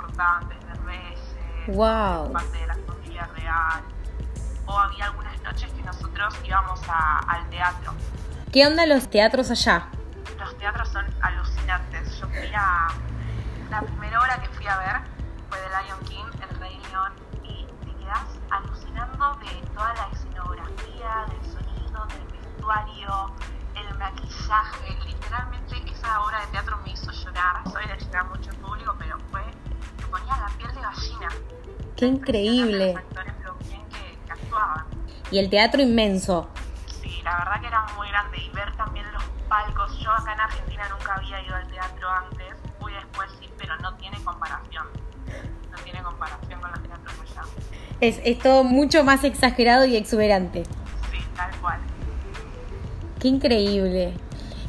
Importantes, 0.00 0.58
de 0.66 0.74
reyes, 0.84 1.20
Wow. 1.68 2.32
parte 2.32 2.58
de 2.58 2.66
la 2.66 2.74
familia 2.86 3.26
real. 3.34 3.82
O 4.66 4.78
había 4.78 5.06
algunas 5.06 5.40
noches 5.42 5.72
que 5.72 5.82
nosotros 5.82 6.34
íbamos 6.44 6.80
a- 6.88 7.18
al 7.20 7.48
teatro. 7.50 7.94
¿Qué 8.52 8.66
onda 8.66 8.84
los 8.86 9.08
teatros 9.08 9.50
allá? 9.50 9.88
Los 10.38 10.56
teatros 10.58 10.88
son 10.88 11.06
alucinantes. 11.22 12.18
Yo 12.18 12.28
fui 12.28 12.52
a. 12.54 12.88
La 13.70 13.80
primera 13.82 14.20
hora 14.20 14.40
que 14.40 14.48
fui 14.50 14.66
a 14.66 14.76
ver 14.78 15.00
fue 15.48 15.58
de 15.60 15.68
Lion 15.68 16.00
King, 16.04 16.24
El 16.48 16.60
Rey 16.60 16.80
León, 16.90 17.12
y 17.42 17.66
te 17.84 17.94
quedas 17.96 18.38
alucinando 18.50 19.34
de 19.36 19.60
toda 19.74 19.92
la 19.94 20.08
escenografía, 20.12 21.26
del 21.28 21.52
sonido, 21.52 22.06
del 22.06 22.26
vestuario, 22.40 23.32
el 23.74 23.98
maquillaje. 23.98 24.98
Literalmente 25.04 25.90
esa 25.90 26.20
obra 26.22 26.40
de 26.40 26.46
teatro 26.48 26.78
me 26.84 26.90
hizo 26.92 27.10
llorar. 27.10 27.62
Soy 27.72 27.86
de 27.86 27.98
llorar 27.98 28.24
mucho 28.26 28.50
la. 30.90 31.28
Qué 31.96 32.06
increíble. 32.06 32.94
Que, 32.94 34.26
que 34.26 34.32
actuaban. 34.32 34.86
Y 35.30 35.38
el 35.38 35.50
teatro 35.50 35.82
inmenso. 35.82 36.48
Sí, 37.02 37.20
la 37.24 37.38
verdad 37.38 37.60
que 37.60 37.66
era 37.66 37.86
muy 37.96 38.08
grande 38.08 38.38
y 38.38 38.50
ver 38.50 38.76
también 38.76 39.06
los 39.12 39.22
palcos. 39.48 39.98
Yo 39.98 40.10
acá 40.12 40.32
en 40.34 40.40
Argentina 40.40 40.88
nunca 40.88 41.14
había 41.14 41.42
ido 41.42 41.54
al 41.54 41.66
teatro 41.68 42.08
antes, 42.08 42.54
fui 42.80 42.92
después 42.92 43.30
sí, 43.40 43.48
pero 43.58 43.76
no 43.78 43.94
tiene 43.94 44.22
comparación. 44.22 44.86
No 45.70 45.78
tiene 45.82 46.02
comparación 46.02 46.60
con 46.60 46.70
los 46.70 46.82
teatros 46.82 47.14
allá. 47.20 47.42
Es, 48.00 48.20
es 48.24 48.38
todo 48.38 48.64
mucho 48.64 49.04
más 49.04 49.24
exagerado 49.24 49.84
y 49.86 49.96
exuberante. 49.96 50.64
Sí, 51.10 51.18
tal 51.34 51.50
cual. 51.60 51.80
Qué 53.18 53.28
increíble. 53.28 54.14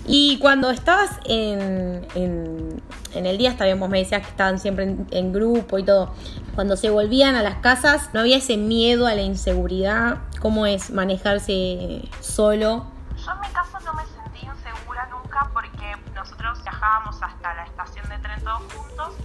Y 0.07 0.39
cuando 0.39 0.71
estabas 0.71 1.19
en, 1.25 2.07
en, 2.15 2.81
en 3.13 3.25
el 3.25 3.37
día, 3.37 3.55
también 3.57 3.79
vos 3.79 3.89
me 3.89 3.99
decías 3.99 4.21
que 4.21 4.29
estaban 4.29 4.59
siempre 4.59 4.85
en, 4.85 5.07
en 5.11 5.33
grupo 5.33 5.77
y 5.77 5.83
todo. 5.83 6.13
Cuando 6.55 6.75
se 6.77 6.89
volvían 6.89 7.35
a 7.35 7.43
las 7.43 7.55
casas, 7.55 8.09
¿no 8.13 8.19
había 8.19 8.37
ese 8.37 8.57
miedo 8.57 9.07
a 9.07 9.15
la 9.15 9.21
inseguridad? 9.21 10.19
¿Cómo 10.39 10.65
es 10.65 10.91
manejarse 10.91 12.01
solo? 12.21 12.85
Yo 13.17 13.31
en 13.31 13.39
mi 13.41 13.47
caso 13.47 13.79
no 13.85 13.93
me 13.93 14.03
sentí 14.03 14.45
insegura 14.45 15.07
nunca 15.11 15.49
porque 15.53 15.95
nosotros 16.13 16.61
viajábamos 16.63 17.21
hasta 17.21 17.53
la 17.53 17.63
estación 17.63 18.07
de 18.09 18.17
tren 18.19 18.43
todos 18.43 18.61
juntos 18.73 19.15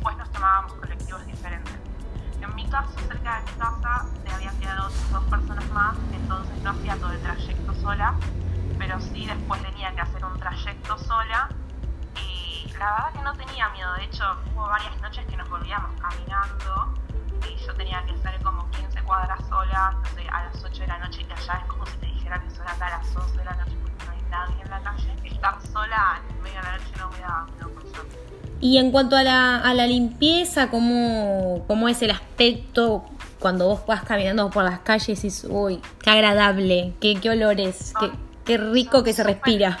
después 0.00 0.16
nos 0.16 0.30
tomábamos 0.30 0.72
colectivos 0.74 1.26
diferentes. 1.26 1.74
En 2.40 2.54
mi 2.54 2.66
caso, 2.68 2.90
cerca 3.06 3.40
de 3.40 3.52
mi 3.52 3.58
casa, 3.58 4.06
se 4.24 4.34
habían 4.34 4.56
quedado 4.58 4.88
dos 5.12 5.24
personas 5.24 5.70
más, 5.72 5.96
entonces 6.14 6.56
no 6.62 6.70
hacía 6.70 6.96
todo 6.96 7.12
el 7.12 7.20
trayecto 7.20 7.74
sola, 7.74 8.14
pero 8.78 8.98
sí 9.00 9.26
después 9.26 9.62
tenía 9.62 9.94
que 9.94 10.00
hacer 10.00 10.24
un 10.24 10.38
trayecto 10.38 10.89
verdad 13.00 13.18
que 13.18 13.24
no 13.24 13.46
tenía 13.46 13.68
miedo. 13.70 13.92
De 13.94 14.04
hecho, 14.04 14.24
hubo 14.54 14.66
varias 14.66 15.00
noches 15.00 15.24
que 15.26 15.36
nos 15.36 15.48
volvíamos 15.48 15.90
caminando 16.00 16.94
y 17.48 17.56
yo 17.64 17.74
tenía 17.74 18.04
que 18.04 18.12
estar 18.12 18.42
como 18.42 18.68
15 18.70 19.02
cuadras 19.02 19.38
sola, 19.48 19.94
no 20.02 20.04
sé, 20.10 20.28
a 20.28 20.44
las 20.44 20.62
8 20.62 20.80
de 20.82 20.86
la 20.86 20.98
noche, 20.98 21.24
que 21.24 21.32
allá 21.32 21.60
es 21.62 21.66
como 21.66 21.86
si 21.86 21.96
te 21.98 22.06
dijera 22.06 22.40
que 22.40 22.50
son 22.50 22.68
acá 22.68 22.86
a 22.86 22.98
las 22.98 23.16
11 23.16 23.38
de 23.38 23.44
la 23.44 23.54
noche 23.54 23.72
porque 23.82 24.04
no 24.04 24.12
hay 24.12 24.22
nadie 24.30 24.62
en 24.62 24.70
la 24.70 24.80
calle. 24.82 25.16
Estar 25.24 25.66
sola 25.72 26.20
en 26.28 26.42
medio 26.42 26.58
de 26.58 26.66
la 26.66 26.72
noche 26.76 26.92
no 26.98 27.10
me 27.10 27.20
da 27.20 27.46
miedo, 27.54 27.70
por 27.70 27.82
suerte. 27.88 28.18
Y 28.60 28.76
en 28.76 28.90
cuanto 28.90 29.16
a 29.16 29.22
la, 29.22 29.56
a 29.56 29.72
la 29.72 29.86
limpieza, 29.86 30.68
¿cómo, 30.68 31.64
¿cómo 31.66 31.88
es 31.88 32.02
el 32.02 32.10
aspecto 32.10 33.04
cuando 33.38 33.68
vos 33.68 33.86
vas 33.86 34.02
caminando 34.02 34.50
por 34.50 34.64
las 34.64 34.80
calles 34.80 35.08
y 35.08 35.28
dices, 35.28 35.46
uy, 35.48 35.80
qué 36.02 36.10
agradable, 36.10 36.92
qué, 37.00 37.18
qué 37.18 37.30
olores, 37.30 37.94
qué, 37.98 38.10
qué 38.44 38.58
rico 38.58 39.02
que 39.02 39.14
se 39.14 39.24
respira? 39.24 39.78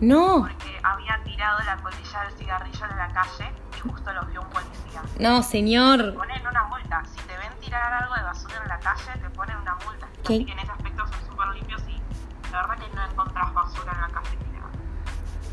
No, 0.00 0.40
porque 0.48 0.78
había 0.82 1.20
tirado 1.24 1.58
la 1.66 1.76
colilla 1.76 2.22
del 2.24 2.32
cigarrillo 2.38 2.86
en 2.90 2.96
la 2.96 3.08
calle 3.08 3.50
y 3.76 3.80
justo 3.88 4.12
lo 4.12 4.24
vio 4.26 4.40
un 4.40 4.48
policía. 4.48 5.02
no, 5.18 5.38
Te 5.40 5.46
señor. 5.46 6.14
ponen 6.14 6.46
una 6.46 6.64
multa. 6.64 7.02
Si 7.04 7.20
te 7.26 7.36
ven 7.36 7.52
tirar 7.60 7.92
algo 7.92 8.14
de 8.14 8.22
basura 8.22 8.54
en 8.62 8.68
la 8.68 8.78
calle, 8.78 9.20
te 9.20 9.30
ponen 9.30 9.56
una 9.58 9.74
multa. 9.84 10.06
¿Qué? 10.26 10.34
Así 10.34 10.44
que 10.46 10.52
en 10.52 10.58
ese 10.58 10.70
aspecto 10.72 11.06
son 11.06 11.28
súper 11.28 11.46
limpios 11.54 11.82
y 11.88 12.50
la 12.50 12.62
verdad 12.66 12.84
que 12.86 12.94
no 12.96 13.04
encontrás 13.10 13.54
basura 13.54 13.92
en 13.92 14.00
la 14.00 14.08
calle 14.08 14.36
tirada. 14.36 14.70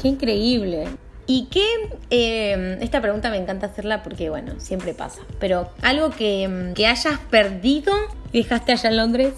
Qué 0.01 0.07
increíble. 0.07 0.97
¿Y 1.29 1.47
qué? 1.49 1.99
eh, 2.09 2.77
esta 2.79 3.01
pregunta 3.01 3.29
me 3.29 3.35
encanta 3.37 3.65
hacerla 3.65 4.01
porque, 4.01 4.29
bueno, 4.29 4.53
siempre 4.61 4.93
pasa. 4.93 5.21
Pero 5.41 5.69
algo 5.83 6.09
que, 6.11 6.47
mm, 6.47 6.73
que 6.73 6.87
hayas 6.87 7.19
perdido 7.19 7.93
y 8.31 8.43
dejaste 8.43 8.71
allá 8.71 8.89
en 8.91 8.95
Londres. 8.97 9.33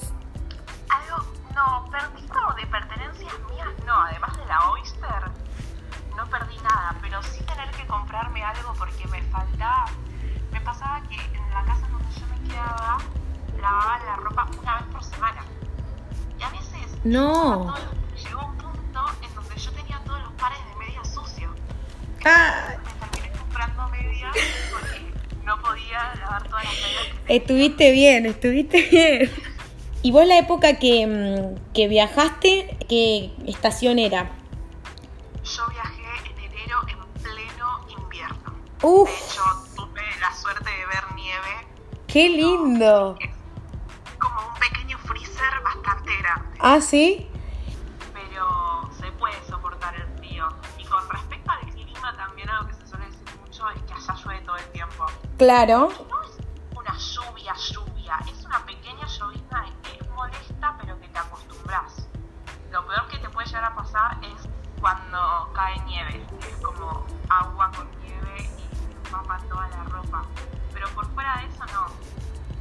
Lavaba 13.69 13.99
la 14.05 14.15
ropa 14.17 14.47
una 14.61 14.75
vez 14.77 14.85
por 14.91 15.03
semana. 15.03 15.43
Y 16.39 16.43
a 16.43 16.49
veces 16.49 16.97
No. 17.03 17.73
todo- 17.75 17.75
llegó 18.23 18.45
un 18.45 18.57
punto 18.57 19.05
en 19.21 19.35
donde 19.35 19.55
yo 19.57 19.71
tenía 19.71 19.99
todos 20.05 20.21
los 20.21 20.31
pares 20.33 20.57
de 20.69 20.75
medias 20.85 21.13
sucios. 21.13 21.51
Ah, 22.25 22.75
Me 23.01 23.07
terminé 23.07 23.37
comprando 23.39 23.87
medias 23.89 24.35
porque 24.71 25.13
no 25.43 25.61
podía 25.61 26.15
lavar 26.15 26.43
todas 26.47 26.63
las 26.65 26.73
medias 26.73 27.03
que 27.03 27.17
tenía. 27.19 27.37
estuviste 27.41 27.91
bien, 27.91 28.25
estuviste 28.25 28.81
bien. 28.91 29.31
¿Y 30.01 30.11
vos 30.11 30.25
la 30.25 30.37
época 30.39 30.79
que, 30.79 31.05
mm, 31.05 31.73
que 31.73 31.87
viajaste, 31.89 32.77
qué 32.87 33.33
estación 33.45 33.99
era? 33.99 34.31
Yo 35.43 35.67
viajé 35.69 36.01
en 36.31 36.51
enero 36.53 36.77
en 36.87 37.21
pleno 37.21 37.79
invierno. 38.01 38.53
Uf, 38.81 39.09
De 39.09 39.15
hecho, 39.33 39.43
tuve 39.75 40.01
la 40.21 40.33
suerte 40.33 40.69
de 40.69 40.85
ver 40.85 41.03
nieve. 41.15 41.67
qué 42.07 42.29
lindo. 42.29 43.17
Ah, 46.59 46.81
sí. 46.81 47.29
pero 48.13 48.89
se 48.99 49.11
puede 49.13 49.41
soportar 49.45 49.95
el 49.95 50.07
frío. 50.17 50.47
Y 50.77 50.83
con 50.85 51.07
respecto 51.09 51.51
al 51.51 51.59
clima, 51.71 52.15
también 52.17 52.49
algo 52.49 52.67
que 52.67 52.73
se 52.73 52.87
suele 52.87 53.05
decir 53.05 53.39
mucho 53.39 53.69
es 53.69 53.81
que 53.83 53.93
allá 53.93 54.13
llueve 54.15 54.41
todo 54.41 54.57
el 54.57 54.65
tiempo. 54.71 55.05
Claro. 55.37 55.89
Y 55.91 56.03
no 56.11 56.21
es 56.23 56.37
una 56.75 56.97
lluvia, 56.97 57.53
lluvia, 57.55 58.19
es 58.29 58.45
una 58.45 58.65
pequeña 58.65 59.07
llovizna 59.07 59.65
que 59.83 59.97
es 60.03 60.09
molesta, 60.09 60.77
pero 60.81 60.99
que 60.99 61.07
te 61.07 61.17
acostumbras. 61.19 62.07
Lo 62.71 62.85
peor 62.85 63.07
que 63.07 63.17
te 63.19 63.29
puede 63.29 63.47
llegar 63.47 63.63
a 63.63 63.75
pasar 63.75 64.17
es 64.23 64.49
cuando 64.81 65.51
cae 65.53 65.79
nieve, 65.85 66.25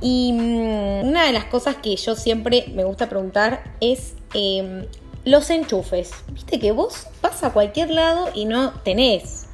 Y 0.00 0.32
mm, 0.32 1.08
una 1.08 1.24
de 1.24 1.32
las 1.32 1.44
cosas 1.44 1.76
que 1.76 1.96
yo 1.96 2.14
siempre 2.14 2.66
me 2.74 2.84
gusta 2.84 3.08
preguntar 3.08 3.64
es 3.80 4.14
eh, 4.34 4.88
los 5.24 5.50
enchufes. 5.50 6.12
Viste 6.32 6.58
que 6.58 6.72
vos 6.72 7.06
vas 7.22 7.42
a 7.42 7.52
cualquier 7.52 7.90
lado 7.90 8.30
y 8.34 8.44
no 8.44 8.72
tenés 8.72 9.48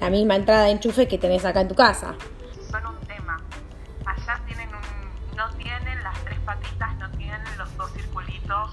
la 0.00 0.10
misma 0.10 0.36
entrada 0.36 0.64
de 0.64 0.70
enchufe 0.70 1.08
que 1.08 1.18
tenés 1.18 1.44
acá 1.44 1.62
en 1.62 1.68
tu 1.68 1.74
casa. 1.74 2.14
son 2.70 2.86
un 2.86 2.96
tema. 3.06 3.40
Allá 4.06 4.40
tienen 4.46 4.68
un, 4.68 5.36
no 5.36 5.50
tienen 5.56 6.02
las 6.02 6.18
tres 6.24 6.38
patitas, 6.46 6.96
no 6.98 7.10
tienen 7.12 7.40
los 7.58 7.76
dos 7.76 7.92
circulitos, 7.92 8.70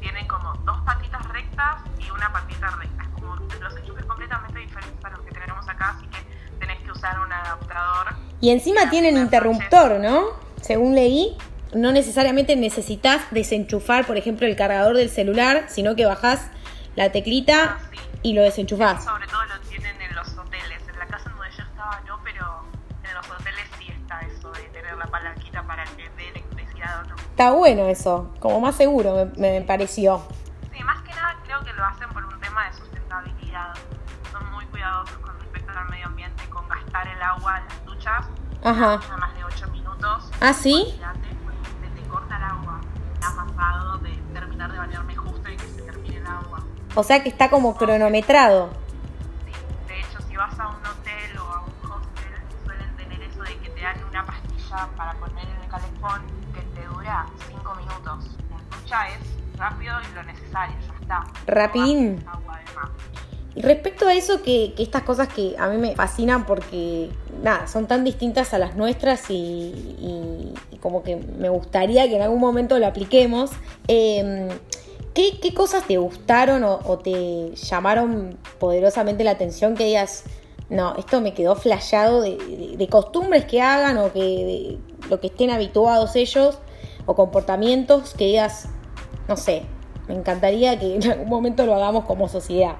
tienen 0.00 0.26
como 0.28 0.52
dos 0.64 0.78
patitas 0.84 1.26
rectas 1.28 1.76
y 1.98 2.10
una 2.10 2.30
patita 2.32 2.70
recta. 2.76 3.02
Es 3.02 3.08
como 3.08 3.36
los 3.36 3.76
enchufes 3.76 4.04
completamente 4.04 4.60
diferentes 4.60 5.04
a 5.04 5.10
los 5.10 5.20
que 5.20 5.32
tenemos 5.32 5.66
acá, 5.68 5.96
así 5.96 6.06
que 6.08 6.18
tenés 6.58 6.78
que 6.82 6.92
usar 6.92 7.18
un 7.18 7.32
adaptador. 7.32 8.14
Y 8.40 8.50
encima 8.50 8.90
tienen 8.90 9.16
interruptor, 9.16 9.98
¿no? 9.98 10.45
Según 10.60 10.94
leí, 10.94 11.36
no 11.74 11.92
necesariamente 11.92 12.56
necesitas 12.56 13.22
desenchufar, 13.30 14.06
por 14.06 14.16
ejemplo, 14.16 14.46
el 14.46 14.56
cargador 14.56 14.96
del 14.96 15.10
celular, 15.10 15.64
sino 15.68 15.94
que 15.94 16.06
bajás 16.06 16.48
la 16.96 17.12
teclita 17.12 17.78
Sí. 17.92 17.98
y 18.22 18.32
lo 18.34 18.42
desenchufás. 18.42 19.04
Sobre 19.04 19.26
todo 19.26 19.44
lo 19.44 19.60
tienen 19.68 20.00
en 20.00 20.14
los 20.14 20.28
hoteles. 20.38 20.80
En 20.88 20.98
la 20.98 21.06
casa 21.06 21.30
donde 21.30 21.50
yo 21.56 21.62
estaba 21.62 22.00
no, 22.06 22.18
pero 22.24 22.64
en 23.08 23.14
los 23.14 23.30
hoteles 23.30 23.64
sí 23.78 23.86
está 23.88 24.20
eso 24.22 24.50
de 24.52 24.62
tener 24.68 24.96
la 24.96 25.06
palanquita 25.06 25.62
para 25.64 25.84
que 25.84 26.08
dé 26.16 26.28
electricidad 26.30 27.02
o 27.04 27.08
no. 27.08 27.16
Está 27.16 27.50
bueno 27.52 27.86
eso, 27.88 28.32
como 28.40 28.60
más 28.60 28.74
seguro 28.76 29.30
me, 29.36 29.50
me 29.60 29.60
pareció. 29.62 30.22
Sí, 30.74 30.82
más 30.82 31.02
que 31.02 31.10
nada 31.14 31.36
creo 31.44 31.60
que 31.64 31.72
lo 31.74 31.84
hacen 31.84 32.08
por 32.10 32.24
un 32.24 32.40
tema 32.40 32.66
de 32.70 32.76
sustentabilidad. 32.78 33.74
Son 34.32 34.50
muy 34.52 34.64
cuidadosos 34.66 35.18
con 35.18 35.38
respecto 35.38 35.70
al 35.78 35.88
medio 35.90 36.06
ambiente, 36.06 36.42
con 36.48 36.66
gastar 36.68 37.06
el 37.08 37.22
agua 37.22 37.58
en 37.58 37.64
las 37.68 37.84
duchas. 37.84 38.26
Ajá. 38.64 38.94
A 38.94 39.16
más 39.18 39.34
de 39.34 39.35
8 39.35 39.35
minutos. 40.06 40.30
¿Ah, 40.40 40.52
sí? 40.52 40.98
Corta 42.08 42.36
el 42.36 42.42
agua. 42.44 42.80
Me 43.20 43.26
ha 43.26 43.44
pasado 43.44 43.98
de 43.98 44.16
terminar 44.32 44.72
de 44.72 44.78
bañarme 44.78 45.16
justo 45.16 45.50
y 45.50 45.56
que 45.56 45.66
se 45.66 45.82
termine 45.82 46.16
el 46.18 46.26
agua. 46.26 46.64
O 46.94 47.02
sea 47.02 47.22
que 47.22 47.28
está 47.28 47.50
como 47.50 47.76
cronometrado. 47.76 48.70
Sí, 49.44 49.52
de 49.88 50.00
hecho, 50.00 50.20
si 50.28 50.36
vas 50.36 50.58
a 50.58 50.68
un 50.68 50.76
hotel 50.76 51.38
o 51.38 51.42
a 51.42 51.60
un 51.62 51.90
hostel, 51.90 52.32
suelen 52.64 52.96
tener 52.96 53.22
eso 53.22 53.42
de 53.42 53.56
que 53.58 53.70
te 53.70 53.80
dan 53.80 54.02
una 54.08 54.24
pastilla 54.24 54.88
para 54.96 55.14
poner 55.14 55.44
en 55.44 55.62
el 55.62 55.68
calefón 55.68 56.22
que 56.54 56.60
te 56.60 56.86
dura 56.86 57.26
5 57.48 57.74
minutos. 57.74 58.36
La 58.50 58.76
ducha 58.78 59.08
es 59.08 59.58
rápido 59.58 59.96
y 60.00 60.14
lo 60.14 60.22
necesario, 60.22 60.76
ya 60.80 60.94
está. 61.00 61.24
Rapidín. 61.46 62.24
No 62.24 62.30
agua 62.30 62.58
de 62.58 62.74
mar. 62.74 62.88
Y 63.56 63.62
respecto 63.62 64.06
a 64.06 64.12
eso, 64.12 64.42
que, 64.42 64.74
que 64.76 64.82
estas 64.82 65.02
cosas 65.02 65.28
que 65.28 65.56
a 65.58 65.66
mí 65.68 65.78
me 65.78 65.96
fascinan 65.96 66.44
porque, 66.44 67.10
nada, 67.42 67.66
son 67.66 67.86
tan 67.86 68.04
distintas 68.04 68.54
a 68.54 68.58
las 68.58 68.76
nuestras 68.76 69.30
y, 69.30 70.52
como 70.80 71.02
que 71.02 71.16
me 71.16 71.48
gustaría 71.48 72.08
que 72.08 72.16
en 72.16 72.22
algún 72.22 72.40
momento 72.40 72.78
lo 72.78 72.86
apliquemos. 72.86 73.50
eh, 73.88 74.48
¿qué, 75.16 75.54
cosas 75.54 75.84
te 75.84 75.96
gustaron 75.96 76.62
o, 76.62 76.98
te 76.98 77.54
llamaron 77.56 78.36
poderosamente 78.58 79.24
la 79.24 79.32
atención 79.32 79.74
que 79.74 79.84
digas, 79.84 80.24
no, 80.68 80.94
esto 80.96 81.20
me 81.20 81.32
quedó 81.32 81.54
de- 82.20 82.74
de 82.76 82.88
costumbres 82.88 83.46
que 83.46 83.62
hagan 83.62 83.96
o 83.98 84.12
que 84.12 84.20
de 84.20 84.78
lo 85.08 85.20
que 85.20 85.28
estén 85.28 85.50
habituados 85.50 86.16
ellos 86.16 86.58
o 87.06 87.14
comportamientos 87.14 88.14
que 88.14 88.26
digas, 88.26 88.68
no 89.28 89.36
sé, 89.36 89.62
me 90.06 90.14
encantaría 90.14 90.78
que 90.78 90.96
en 90.96 91.10
algún 91.10 91.28
momento 91.28 91.64
lo 91.64 91.74
hagamos 91.74 92.04
como 92.04 92.28
sociedad. 92.28 92.76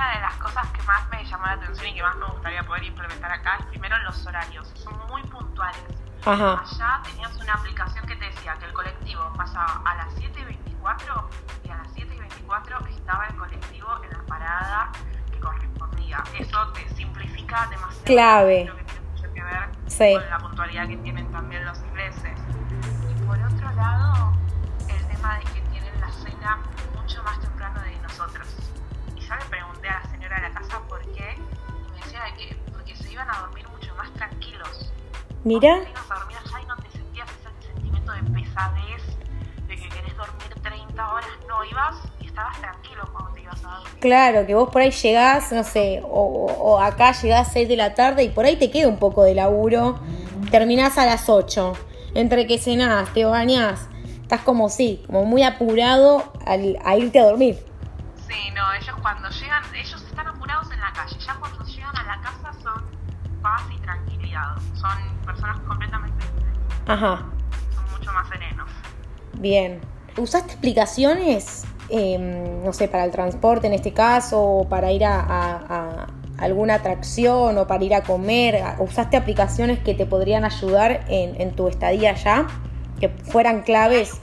Una 0.00 0.14
de 0.14 0.20
las 0.22 0.34
cosas 0.36 0.66
que 0.70 0.82
más 0.84 1.06
me 1.10 1.22
llamó 1.26 1.44
la 1.44 1.52
atención 1.52 1.86
y 1.88 1.94
que 1.94 2.02
más 2.02 2.16
me 2.16 2.24
gustaría 2.24 2.62
poder 2.62 2.84
implementar 2.84 3.30
acá 3.32 3.56
es 3.60 3.66
primero 3.66 3.98
los 3.98 4.26
horarios. 4.26 4.66
Son 4.74 4.96
muy 5.08 5.22
puntuales. 5.24 5.82
Ajá. 6.24 6.62
Allá 6.62 7.02
tenías 7.04 7.36
una 7.36 7.52
aplicación 7.52 8.06
que 8.06 8.16
te 8.16 8.24
decía 8.24 8.54
que 8.58 8.64
el 8.64 8.72
colectivo 8.72 9.30
pasaba 9.36 9.82
a 9.84 9.94
las 9.96 10.14
7 10.16 10.40
y 10.40 10.44
24 10.44 11.28
y 11.64 11.68
a 11.68 11.76
las 11.76 11.88
7 11.92 12.14
y 12.14 12.18
24 12.18 12.86
estaba 12.86 13.26
el 13.26 13.36
colectivo 13.36 13.88
en 14.02 14.10
la 14.10 14.22
parada 14.24 14.90
que 15.30 15.38
correspondía. 15.38 16.24
Eso 16.38 16.68
te 16.72 16.88
simplifica 16.94 17.66
demasiado. 17.66 18.04
Clave. 18.06 18.62
Creo 18.64 18.76
que 18.78 18.84
tiene 18.84 19.00
mucho 19.06 19.32
que 19.34 19.42
ver 19.42 19.68
Sí. 19.86 20.14
con 20.14 20.30
la 20.30 20.38
puntualidad 20.38 20.88
que 20.88 20.96
tienen 20.96 21.30
también 21.30 21.62
los 21.66 21.78
ingleses. 21.82 22.38
Y 23.10 23.22
por 23.26 23.38
otro 23.38 23.70
lado, 23.72 24.32
el 24.88 25.06
tema 25.08 25.34
de 25.36 25.44
que 25.44 25.60
tienen 25.70 26.00
la 26.00 26.10
cena 26.10 26.58
mucho 26.94 27.22
más 27.22 27.38
temprano 27.40 27.82
de 27.82 27.96
nosotros. 27.98 28.48
Y 29.16 29.20
yo 29.20 29.36
le 29.36 29.44
pregunté 29.44 29.50
a 29.50 29.50
la 29.50 29.50
señora 29.50 29.50
de 29.50 29.56
la 29.56 29.59
casa 30.70 30.82
por 30.88 31.00
qué, 31.12 31.34
y 31.36 31.90
me 31.92 32.04
decía 32.04 32.20
de 32.24 32.34
que 32.36 32.56
porque 32.72 32.96
se 32.96 33.12
iban 33.12 33.28
a 33.30 33.38
dormir 33.40 33.66
mucho 33.68 33.94
más 33.96 34.10
tranquilos. 34.12 34.92
Mira, 35.44 35.80
te 35.84 35.90
ibas 35.90 36.10
a 36.10 36.14
dormir 36.14 36.36
allá 36.44 36.60
y 36.62 36.66
no 36.66 36.76
te 36.76 36.90
sentías 36.90 37.28
ese 37.30 37.66
sentimiento 37.72 38.12
de 38.12 38.22
pesadez, 38.22 39.02
de 39.68 39.76
que 39.76 39.88
querés 39.88 40.16
dormir 40.16 40.54
30 40.62 41.12
horas. 41.12 41.30
No, 41.48 41.64
ibas 41.64 41.96
y 42.20 42.26
estabas 42.26 42.58
tranquilo 42.60 43.08
cuando 43.12 43.30
te 43.32 43.40
ibas 43.42 43.64
a 43.64 43.68
dormir. 43.78 43.98
claro, 44.00 44.46
que 44.46 44.54
vos 44.54 44.68
por 44.70 44.82
ahí 44.82 44.90
llegás, 44.90 45.52
no 45.52 45.64
sé, 45.64 46.00
o, 46.04 46.08
o- 46.08 46.72
o 46.72 46.80
acá 46.80 47.12
llegás 47.12 47.52
6 47.52 47.68
de 47.68 47.76
la 47.76 47.94
tarde 47.94 48.22
y 48.24 48.28
por 48.28 48.44
ahí 48.44 48.56
te 48.56 48.70
queda 48.70 48.88
un 48.88 48.98
poco 48.98 49.24
de 49.24 49.34
laburo, 49.34 49.98
terminás 50.50 50.98
a 50.98 51.06
las 51.06 51.28
8. 51.28 51.72
entre 52.12 52.44
que 52.48 52.58
cenás, 52.58 53.12
te 53.14 53.24
bañás, 53.24 53.88
estás 54.22 54.40
como 54.40 54.68
sí, 54.68 55.00
como 55.06 55.24
muy 55.24 55.44
apurado 55.44 56.32
al, 56.44 56.76
a 56.84 56.96
irte 56.96 57.20
a 57.20 57.24
dormir. 57.24 57.64
Sí, 58.26 58.50
no, 58.52 58.72
ellos 58.74 58.96
cuando 59.00 59.28
llegan, 59.30 59.62
ellos 59.76 59.89
son 64.74 64.90
personas 65.26 65.58
completamente 65.60 66.24
Ajá. 66.86 67.22
son 67.74 67.90
mucho 67.98 68.12
más 68.12 68.28
serenos. 68.28 68.68
Bien. 69.34 69.80
¿Usaste 70.16 70.54
aplicaciones, 70.54 71.64
em, 71.88 72.64
no 72.64 72.72
sé, 72.72 72.88
para 72.88 73.04
el 73.04 73.10
transporte 73.12 73.66
en 73.68 73.74
este 73.74 73.92
caso, 73.94 74.40
o 74.42 74.68
para 74.68 74.90
ir 74.90 75.04
a, 75.04 75.20
a- 75.20 75.56
a 75.68 76.06
alguna 76.44 76.74
atracción 76.74 77.56
o 77.58 77.66
para 77.66 77.84
ir 77.84 77.94
a 77.94 78.02
comer? 78.02 78.62
¿Usaste 78.80 79.16
aplicaciones 79.16 79.78
que 79.78 79.94
te 79.94 80.06
podrían 80.06 80.44
ayudar 80.44 81.04
en, 81.08 81.40
en 81.40 81.54
tu 81.54 81.68
estadía 81.68 82.10
allá? 82.10 82.46
Que 82.98 83.08
fueran 83.08 83.62
claves. 83.62 84.20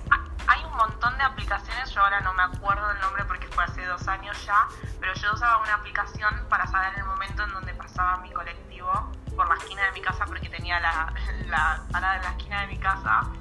Hay 0.48 0.63
un 0.65 0.76
montón 0.78 1.17
de 1.17 1.24
aplicaciones, 1.24 1.89
yo 1.91 2.02
ahora 2.02 2.20
no 2.22 2.34
me 2.34 2.43
acuerdo 2.43 2.91
el 2.91 3.00
nombre 3.00 3.24
porque 3.26 3.48
fue 3.48 3.63
hace 3.63 3.84
dos 3.86 4.06
años 4.08 4.38
ya, 4.46 4.67
pero 5.00 5.13
yo 5.15 5.34
usaba 5.34 5.62
una 5.63 5.74
aplicación 5.76 6.30
para 6.50 6.67
saber 6.67 6.91
el 6.98 7.06
momento 7.06 7.46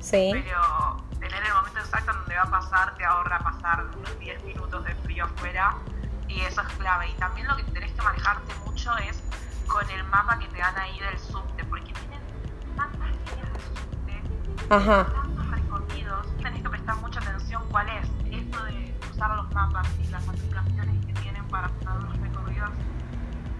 Sí. 0.06 0.30
Pero 0.32 0.96
tener 1.18 1.42
el 1.44 1.52
momento 1.52 1.80
exacto 1.80 2.12
en 2.12 2.18
donde 2.18 2.36
va 2.36 2.42
a 2.42 2.50
pasar 2.50 2.94
te 2.94 3.04
ahorra 3.04 3.40
pasar 3.40 3.86
unos 3.96 4.18
10 4.20 4.44
minutos 4.44 4.84
de 4.84 4.94
frío 4.94 5.24
afuera 5.24 5.74
y 6.28 6.42
eso 6.42 6.60
es 6.60 6.68
clave. 6.74 7.08
Y 7.08 7.14
también 7.14 7.48
lo 7.48 7.56
que 7.56 7.64
tenés 7.64 7.90
que 7.90 8.02
manejarte 8.02 8.54
mucho 8.64 8.96
es 8.98 9.20
con 9.66 9.90
el 9.90 10.04
mapa 10.04 10.38
que 10.38 10.46
te 10.46 10.58
dan 10.58 10.78
ahí 10.78 10.96
del 11.00 11.18
subte, 11.18 11.64
porque 11.64 11.92
tienen 11.92 12.20
tantas 12.76 13.00
líneas 13.00 13.52
de 13.52 13.60
subte 13.60 14.72
Ajá. 14.72 15.06
tantos 15.12 15.50
recorridos, 15.50 16.36
tenés 16.36 16.62
que 16.62 16.70
prestar 16.70 16.96
mucha 16.98 17.18
atención 17.18 17.64
cuál 17.68 17.88
es. 17.88 18.08
Esto 18.30 18.62
de 18.62 18.94
usar 19.12 19.34
los 19.34 19.52
mapas 19.52 19.88
y 20.00 20.06
las 20.06 20.28
aplicaciones 20.28 21.04
que 21.04 21.14
tienen 21.14 21.44
para 21.48 21.68
saber 21.82 22.04
los 22.04 22.16
recorridos 22.20 22.70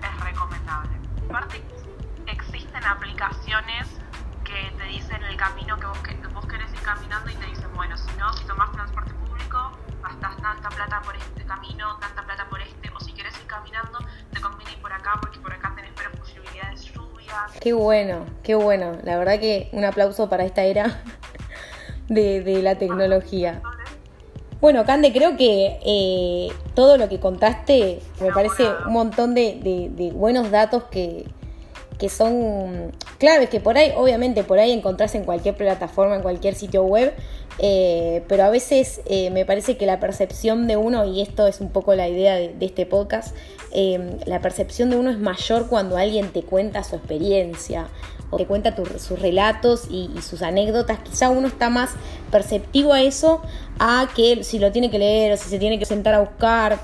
es 0.01 0.21
recomendable. 0.21 0.97
Aparte, 1.29 1.66
Qué 17.67 17.73
bueno, 17.73 18.27
qué 18.45 18.55
bueno. 18.55 18.93
La 19.03 19.19
verdad 19.19 19.41
que 19.41 19.69
un 19.73 19.85
aplauso 19.85 20.29
para 20.29 20.45
esta 20.45 20.63
era 20.63 21.03
de, 22.09 22.61
la 22.63 22.77
tecnología. 22.79 23.61
Bueno, 24.61 24.85
Cande, 24.85 25.13
creo 25.13 25.37
que 25.37 25.81
eh, 25.85 26.53
todo 26.75 26.97
lo 26.97 27.09
que 27.09 27.19
contaste 27.19 27.99
me 28.21 28.31
parece 28.31 28.69
un 28.87 28.93
montón 28.93 29.35
de 29.35 30.13
buenos 30.15 30.53
datos 30.53 30.85
que, 30.85 31.27
que 31.99 32.09
son 32.09 32.93
claves, 33.19 33.49
que 33.49 33.61
por 33.61 33.77
ahí, 33.79 33.93
obviamente, 33.97 34.45
por 34.45 34.59
ahí 34.59 34.73
encontrás 34.73 35.15
en 35.15 35.25
cualquier 35.25 35.57
plataforma, 35.57 36.17
en 36.17 36.23
cualquier 36.23 36.55
sitio 36.55 36.85
web, 36.85 37.15
eh, 37.59 38.23
pero 38.29 38.45
a 38.45 38.51
veces 38.51 39.01
eh, 39.07 39.31
me 39.31 39.45
parece 39.47 39.77
que 39.77 39.87
la 39.87 39.99
percepción 40.01 40.67
de 40.67 40.77
uno, 40.77 41.05
y 41.07 41.23
esto 41.23 41.47
es 41.47 41.61
un 41.61 41.71
poco 41.71 41.95
la 41.95 42.09
idea 42.09 42.35
de, 42.35 42.55
este 42.61 42.87
podcast, 42.87 43.35
eh, 43.73 44.19
la 44.27 44.41
percepción 44.41 44.91
de 44.91 44.97
uno 44.97 45.11
es 45.11 45.19
mayor 45.19 45.69
cuando 45.69 45.97
alguien 45.97 46.29
te 46.33 46.43
cuenta 46.43 46.85
su 46.85 46.97
experiencia 46.97 47.89
o 48.31 48.37
te 48.37 48.47
cuenta 48.47 48.75
tu- 48.75 48.85
sus 48.99 49.21
relatos 49.21 49.87
y, 49.91 50.11
sus 50.21 50.43
anécdotas. 50.43 50.99
Quizá 51.01 51.31
uno 51.31 51.49
está 51.49 51.71
más 51.71 51.91
perceptivo 52.31 52.93
a 52.93 53.03
eso 53.03 53.41
a 53.79 54.09
que 54.15 54.43
si 54.45 54.59
lo 54.59 54.73
tiene 54.73 54.91
que 54.91 54.99
leer 54.99 55.33
o 55.33 55.37
si 55.37 55.49
se 55.49 55.59
tiene 55.59 55.79
que 55.79 55.85
sentar 55.87 56.15
a 56.15 56.21
buscar. 56.21 56.79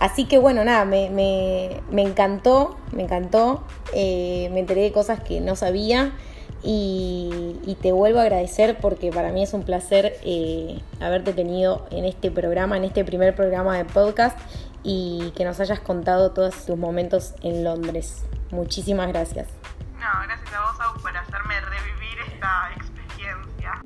Así 0.00 0.24
que 0.24 0.38
bueno, 0.38 0.64
nada, 0.64 0.84
me, 0.84 1.10
me- 1.10 1.80
me 1.90 2.02
encantó, 2.02 2.76
me 2.92 3.02
encantó. 3.02 3.62
me 3.94 4.58
enteré 4.58 4.82
de 4.82 4.92
cosas 4.92 5.20
que 5.20 5.40
no 5.40 5.54
sabía 5.56 6.12
y, 6.62 7.58
y 7.64 7.74
te 7.76 7.92
vuelvo 7.92 8.18
a 8.18 8.22
agradecer 8.22 8.78
porque 8.80 9.10
para 9.10 9.30
mí 9.30 9.42
es 9.42 9.52
un 9.52 9.62
placer 9.62 10.18
eh, 10.22 10.80
haberte 11.00 11.32
tenido 11.32 11.86
en 11.90 12.04
este 12.04 12.30
programa, 12.30 12.76
en 12.76 12.84
este 12.84 13.04
primer 13.04 13.34
programa 13.34 13.76
de 13.76 13.84
podcast 13.84 14.38
y 14.82 15.32
que 15.36 15.44
nos 15.44 15.60
hayas 15.60 15.80
contado 15.80 16.32
todos 16.32 16.64
tus 16.64 16.76
momentos 16.76 17.34
en 17.42 17.64
Londres. 17.64 18.24
Muchísimas 18.50 19.08
gracias. 19.08 19.48
No, 19.94 20.06
gracias 20.24 20.52
a 20.54 20.60
vos, 20.62 21.02
por 21.02 21.16
hacerme 21.16 21.60
revivir 21.60 22.18
esta 22.32 22.70
experiencia. 22.76 23.82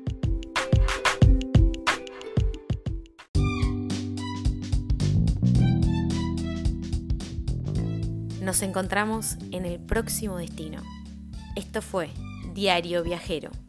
Nos 8.41 8.61
encontramos 8.61 9.37
en 9.51 9.65
el 9.65 9.79
próximo 9.79 10.37
destino. 10.37 10.81
Esto 11.55 11.81
fue 11.81 12.11
Diario 12.53 13.01
Viajero. 13.01 13.60